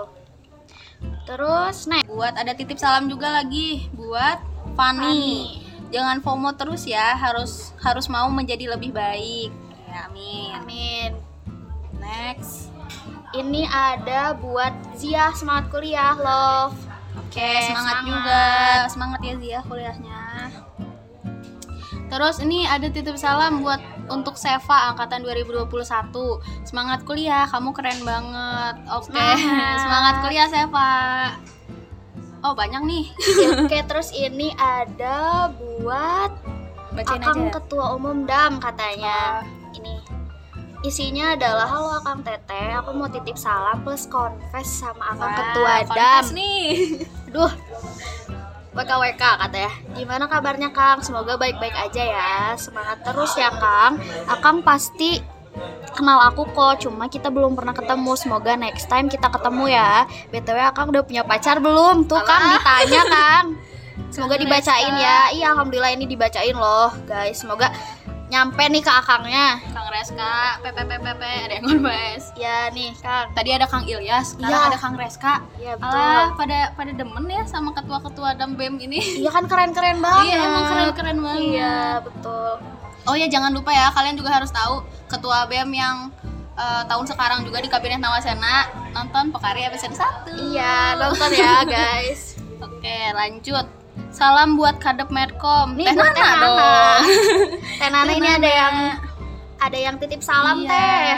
Terus 1.26 1.78
next 1.86 2.08
Buat 2.08 2.34
ada 2.36 2.52
titip 2.52 2.76
salam 2.76 3.06
juga 3.06 3.32
lagi 3.34 3.88
buat 3.94 4.40
Fanny. 4.74 5.68
Jangan 5.90 6.22
FOMO 6.22 6.54
terus 6.54 6.86
ya, 6.86 7.18
harus 7.18 7.74
harus 7.82 8.06
mau 8.10 8.30
menjadi 8.30 8.74
lebih 8.78 8.94
baik. 8.94 9.50
Ya, 9.90 10.06
amin. 10.06 10.54
Amin 10.54 11.12
Next. 12.00 12.72
Ini 13.36 13.70
ada 13.70 14.34
buat 14.34 14.74
Zia 14.98 15.30
semangat 15.38 15.70
kuliah 15.70 16.18
love 16.18 16.74
Oke, 17.14 17.46
semangat, 17.70 18.02
juga. 18.06 18.46
Semangat 18.90 19.20
ya 19.22 19.34
Zia 19.38 19.60
kuliahnya. 19.62 20.22
Terus 22.10 22.42
ini 22.42 22.66
ada 22.66 22.90
titip 22.90 23.14
salam 23.22 23.62
buat 23.62 23.78
untuk 24.10 24.34
Seva 24.34 24.90
angkatan 24.90 25.22
2021. 25.22 25.70
Semangat 26.66 27.06
kuliah, 27.06 27.46
kamu 27.46 27.70
keren 27.70 28.02
banget. 28.02 28.76
Oke, 28.98 29.14
Semangat. 29.14 29.78
semangat 29.86 30.16
kuliah 30.26 30.48
Seva. 30.50 30.94
Oh, 32.40 32.56
banyak 32.56 32.82
nih. 32.88 33.06
Oke 33.68 33.80
terus 33.84 34.16
ini 34.16 34.56
ada 34.56 35.52
buat 35.60 36.32
Bacain 36.96 37.22
Akang 37.22 37.52
aja. 37.52 37.60
Ketua 37.60 37.86
Umum 37.96 38.24
DAM 38.26 38.64
katanya 38.64 39.44
Oh. 39.44 39.76
Ini 39.78 39.96
isinya 40.82 41.36
adalah 41.36 41.68
Halo 41.68 42.00
Akang 42.00 42.24
Teteh, 42.24 42.72
aku 42.80 42.96
mau 42.96 43.12
titip 43.12 43.36
salam 43.36 43.84
plus 43.84 44.08
confess 44.08 44.82
sama 44.82 45.14
Akang 45.14 45.30
Wah, 45.30 45.38
Ketua 45.38 45.76
DAM 45.92 46.26
nih. 46.34 46.66
Aduh 47.30 47.52
WKWK 48.70 49.20
katanya 49.20 49.72
Gimana 49.98 50.26
kabarnya 50.30 50.70
Kang? 50.72 51.04
Semoga 51.04 51.36
baik-baik 51.36 51.74
aja 51.76 52.04
ya 52.06 52.34
Semangat 52.56 53.04
terus 53.04 53.36
ya 53.36 53.52
Kang 53.52 54.00
Akang 54.30 54.64
pasti 54.64 55.20
kenal 55.92 56.20
aku 56.24 56.48
kok 56.48 56.82
Cuma 56.82 57.06
kita 57.06 57.28
belum 57.28 57.54
pernah 57.54 57.74
ketemu 57.74 58.12
Semoga 58.14 58.54
next 58.54 58.88
time 58.88 59.08
kita 59.08 59.28
ketemu 59.28 59.66
ya 59.70 60.04
BTW 60.30 60.58
Akang 60.66 60.90
udah 60.90 61.02
punya 61.02 61.22
pacar 61.22 61.58
belum? 61.58 62.06
Tuh 62.06 62.22
Kang 62.22 62.40
Alah. 62.40 62.52
ditanya 62.56 63.02
Kang 63.06 63.46
Semoga 64.14 64.36
dibacain 64.36 64.96
ya 64.96 65.30
Iya 65.30 65.52
Alhamdulillah 65.52 65.92
ini 65.92 66.06
dibacain 66.06 66.54
loh 66.54 66.90
guys 67.04 67.38
Semoga 67.38 67.70
nyampe 68.30 68.62
nih 68.62 68.86
ke 68.86 68.92
akangnya 68.94 69.58
Kang 69.74 69.90
Reska, 69.90 70.62
PPPPP, 70.62 71.18
ada 71.18 71.54
yang 71.58 71.66
confess. 71.66 72.30
Ya 72.38 72.70
nih 72.70 72.94
Kang 72.96 73.34
Tadi 73.34 73.50
ada 73.50 73.66
Kang 73.66 73.84
Ilyas, 73.84 74.38
sekarang 74.38 74.54
Iya. 74.54 74.70
ada 74.70 74.78
Kang 74.78 74.96
Reska. 74.96 75.34
Iya 75.58 75.74
betul 75.76 75.98
Alah, 75.98 76.28
pada 76.38 76.60
pada 76.72 76.92
demen 76.94 77.26
ya 77.26 77.42
sama 77.44 77.74
ketua-ketua 77.74 78.38
DAM 78.38 78.54
BEM 78.54 78.78
ini. 78.80 79.02
Iya 79.18 79.34
kan 79.34 79.50
keren-keren 79.50 79.98
banget 80.06 80.30
Iya, 80.30 80.38
emang 80.46 80.64
keren-keren 80.64 81.18
banget. 81.20 81.42
Iya 81.42 81.76
betul 82.06 82.52
Oh 83.10 83.18
ya 83.18 83.26
jangan 83.26 83.50
lupa 83.50 83.74
ya 83.74 83.90
kalian 83.90 84.14
juga 84.14 84.30
harus 84.32 84.54
tahu 84.54 84.80
ketua 85.10 85.50
BEM 85.50 85.74
yang 85.74 86.14
eh, 86.54 86.84
tahun 86.86 87.06
sekarang 87.06 87.42
juga 87.42 87.58
di 87.58 87.68
kabinet 87.68 87.98
Nawasena 87.98 88.70
nonton 88.94 89.34
Pekari 89.34 89.66
episode 89.66 89.98
1 89.98 90.54
Iya 90.54 90.94
nonton 90.96 91.30
ya 91.34 91.66
guys 91.74 92.38
Oke 92.62 92.98
lanjut 93.12 93.66
Salam 94.10 94.54
buat 94.56 94.78
Kadep 94.78 95.10
Medcom 95.10 95.74
Nih, 95.74 95.86
Teh 95.86 95.96
Nana 95.96 96.30
dong 96.38 97.02
Teh 97.82 97.90
Nana 97.90 98.12
ini 98.12 98.30
ada 98.30 98.50
yang 98.50 98.76
ada 99.60 99.78
yang 99.78 99.96
titip 99.98 100.24
salam 100.24 100.64
Iya. 100.64 100.72
teh. 100.72 101.14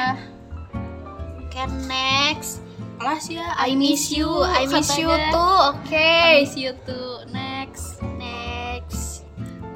Oke 1.45 1.61
next. 1.85 2.65
Kelas 2.97 3.29
ya 3.29 3.53
I 3.53 3.73
miss 3.73 4.09
you, 4.09 4.29
I 4.41 4.65
miss 4.65 4.89
you 4.97 5.09
too. 5.09 5.53
Oke. 5.73 5.93
I 5.93 6.41
miss 6.41 6.57
you 6.57 6.73
too 6.81 7.21
Next. 7.29 7.40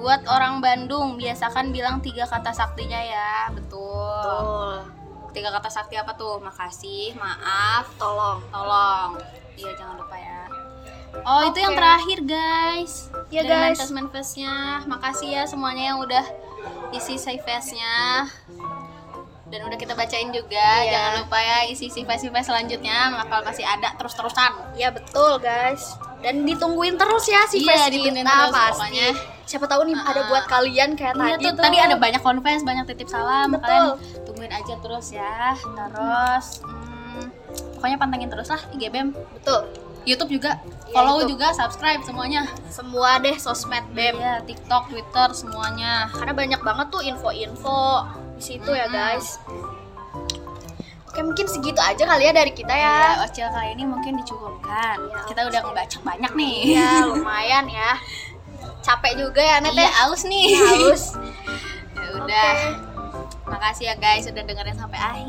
Buat 0.05 0.21
orang 0.29 0.61
Bandung 0.61 1.17
biasakan 1.17 1.73
bilang 1.73 1.97
tiga 1.97 2.29
kata 2.29 2.53
saktinya 2.53 3.01
ya 3.01 3.49
Betul 3.49 3.89
Betul. 4.21 4.73
Tiga 5.33 5.49
kata 5.51 5.67
sakti 5.67 5.97
apa 5.97 6.13
tuh? 6.13 6.37
Makasih, 6.37 7.17
maaf, 7.17 7.89
Tolong. 7.97 8.39
tolong 8.47 9.17
Iya 9.55 9.73
jangan 9.73 9.97
lupa 9.97 10.13
ya 10.13 10.45
Oh 11.23 11.41
itu 11.43 11.57
yang 11.57 11.73
terakhir 11.73 12.19
guys 12.21 13.09
Ya, 13.27 13.41
Dari 13.41 13.49
guys. 13.49 13.81
manifest 13.81 13.91
manifestnya 13.91 14.53
Makasih 14.85 15.29
ya 15.31 15.43
semuanya 15.43 15.83
yang 15.89 15.99
udah 15.99 16.25
isi 16.91 17.17
save 17.17 17.41
face-nya 17.41 18.29
Dan 19.45 19.59
udah 19.63 19.75
kita 19.75 19.97
bacain 19.97 20.29
juga 20.29 20.53
Iya. 20.83 20.91
Jangan 20.91 21.13
lupa 21.23 21.37
ya 21.39 21.57
isi 21.65 21.89
face 21.89 22.29
selanjutnya 22.29 22.97
Bakal 23.25 23.41
masih 23.41 23.65
ada 23.65 23.89
terus-terusan 23.95 24.75
Ya 24.75 24.93
betul 24.93 25.41
guys. 25.41 25.97
Dan 26.21 26.41
ditungguin 26.43 26.93
terus 26.93 27.25
ya 27.25 27.41
si 27.45 27.61
Iya, 27.61 27.73
face 27.73 27.89
ditungguin 27.89 28.21
kita 28.21 28.53
pasti. 28.53 28.71
pokoknya. 28.71 29.09
Siapa 29.45 29.65
tahu 29.65 29.81
nih 29.83 29.95
ada 29.95 30.19
Ah. 30.19 30.27
buat 30.27 30.45
kalian 30.45 30.89
kayak 30.93 31.13
Iya 31.13 31.21
tadi 31.31 31.45
tuh, 31.45 31.53
tadi 31.55 31.77
ada 31.77 31.95
banyak 31.95 32.19
confess, 32.19 32.61
banyak 32.61 32.85
titip 32.85 33.07
salam 33.07 33.49
Betul. 33.49 33.61
Kalian 33.61 33.85
tungguin 34.25 34.51
aja 34.51 34.73
terus 34.75 35.07
ya 35.11 35.53
Terus 35.55 36.45
hmm, 36.61 37.25
Pokoknya 37.75 37.97
pantengin 37.97 38.27
terus 38.27 38.47
lah 38.47 38.61
IG 38.69 38.89
BEM 38.89 39.13
Betul. 39.33 39.61
Youtube 40.03 40.31
juga 40.31 40.51
Iya, 40.85 40.93
Follow 40.93 41.17
YouTube. 41.17 41.31
juga, 41.35 41.47
subscribe 41.51 42.01
semuanya 42.01 42.41
Semua 42.67 43.17
deh 43.17 43.35
sosmed 43.35 43.85
BEM. 43.91 44.15
Iya, 44.15 44.41
TikTok, 44.43 44.87
Twitter, 44.87 45.27
semuanya 45.31 46.09
Karena 46.09 46.31
banyak 46.31 46.61
banget 46.61 46.87
tuh 46.89 47.01
info-info 47.01 48.05
di 48.35 48.43
situ 48.43 48.67
ya 48.69 48.85
Mm-mm. 48.85 48.97
guys. 49.15 49.39
Oke 51.07 51.23
mungkin 51.23 51.47
segitu 51.47 51.79
aja 51.79 52.03
kali 52.03 52.23
ya 52.23 52.33
dari 52.33 52.51
kita 52.51 52.69
ya. 52.69 53.15
Ya, 53.15 53.23
Ocil 53.23 53.47
kali 53.47 53.71
ini 53.71 53.83
mungkin 53.83 54.19
dicukupkan. 54.19 54.99
Iya, 54.99 55.19
Kita 55.23 55.41
udah 55.43 55.59
ngebaca 55.63 55.97
banyak 56.03 56.31
nih. 56.33 56.55
Iya 56.75 56.91
lumayan 57.09 57.65
ya. 57.65 57.91
Capek 58.85 59.13
juga 59.17 59.41
ya 59.41 59.57
Net 59.57 59.73
Iya, 59.73 59.83
ya. 59.83 59.91
aus 60.05 60.21
nih. 60.23 60.45
Haus. 60.53 61.03
ya 61.97 62.07
udah. 62.15 62.51
Makasih 63.45 63.85
ya 63.85 63.95
guys 63.95 64.25
udah 64.25 64.41
dengerin 64.41 64.73
sampai 64.73 64.97
akhir. 64.97 65.25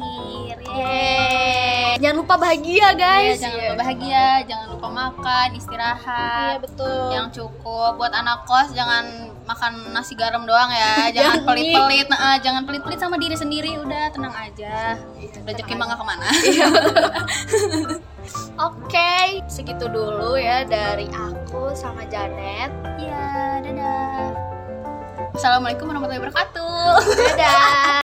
Yeay. 0.57 0.64
Yeay. 0.66 1.92
Jangan 1.97 2.16
lupa 2.16 2.35
bahagia 2.37 2.77
Iya, 2.77 2.88
guys. 2.92 3.40
jangan 3.40 3.57
lupa 3.59 3.75
bahagia, 3.79 4.27
jangan 4.45 4.66
lupa 4.71 4.88
makan, 4.90 5.49
istirahat. 5.53 6.53
Iya 6.53 6.61
betul. 6.61 7.09
yang 7.09 7.29
cukup 7.31 7.97
buat 7.97 8.12
anak 8.12 8.45
kos 8.45 8.73
jangan 8.73 9.05
makan 9.45 9.73
nasi 9.92 10.12
garam 10.12 10.42
doang 10.42 10.69
ya 10.69 11.07
jangan 11.14 11.40
Jangan 11.40 11.47
pelit-pelit 11.47 12.07
nah, 12.11 12.37
jangan 12.37 12.62
pelit-pelit 12.66 12.99
sama 12.99 13.16
diri 13.16 13.33
sendiri 13.33 13.79
udah 13.79 14.11
tenang 14.11 14.35
aja 14.35 14.99
rezeki 15.47 15.73
mah 15.73 15.87
nggak 15.87 15.99
ke 15.99 16.05
mana 16.05 16.27
Oke, 18.57 19.43
segitu 19.47 19.87
dulu 19.91 20.35
ya 20.41 20.62
dari 20.65 21.07
aku 21.11 21.71
sama 21.77 22.03
Janet. 22.09 22.73
iya 22.97 23.61
dadah 23.61 24.33
assalamualaikum 25.37 25.93
warahmatullahi 25.93 26.23
wabarakatuh 26.25 26.97
Dadah. 27.37 28.01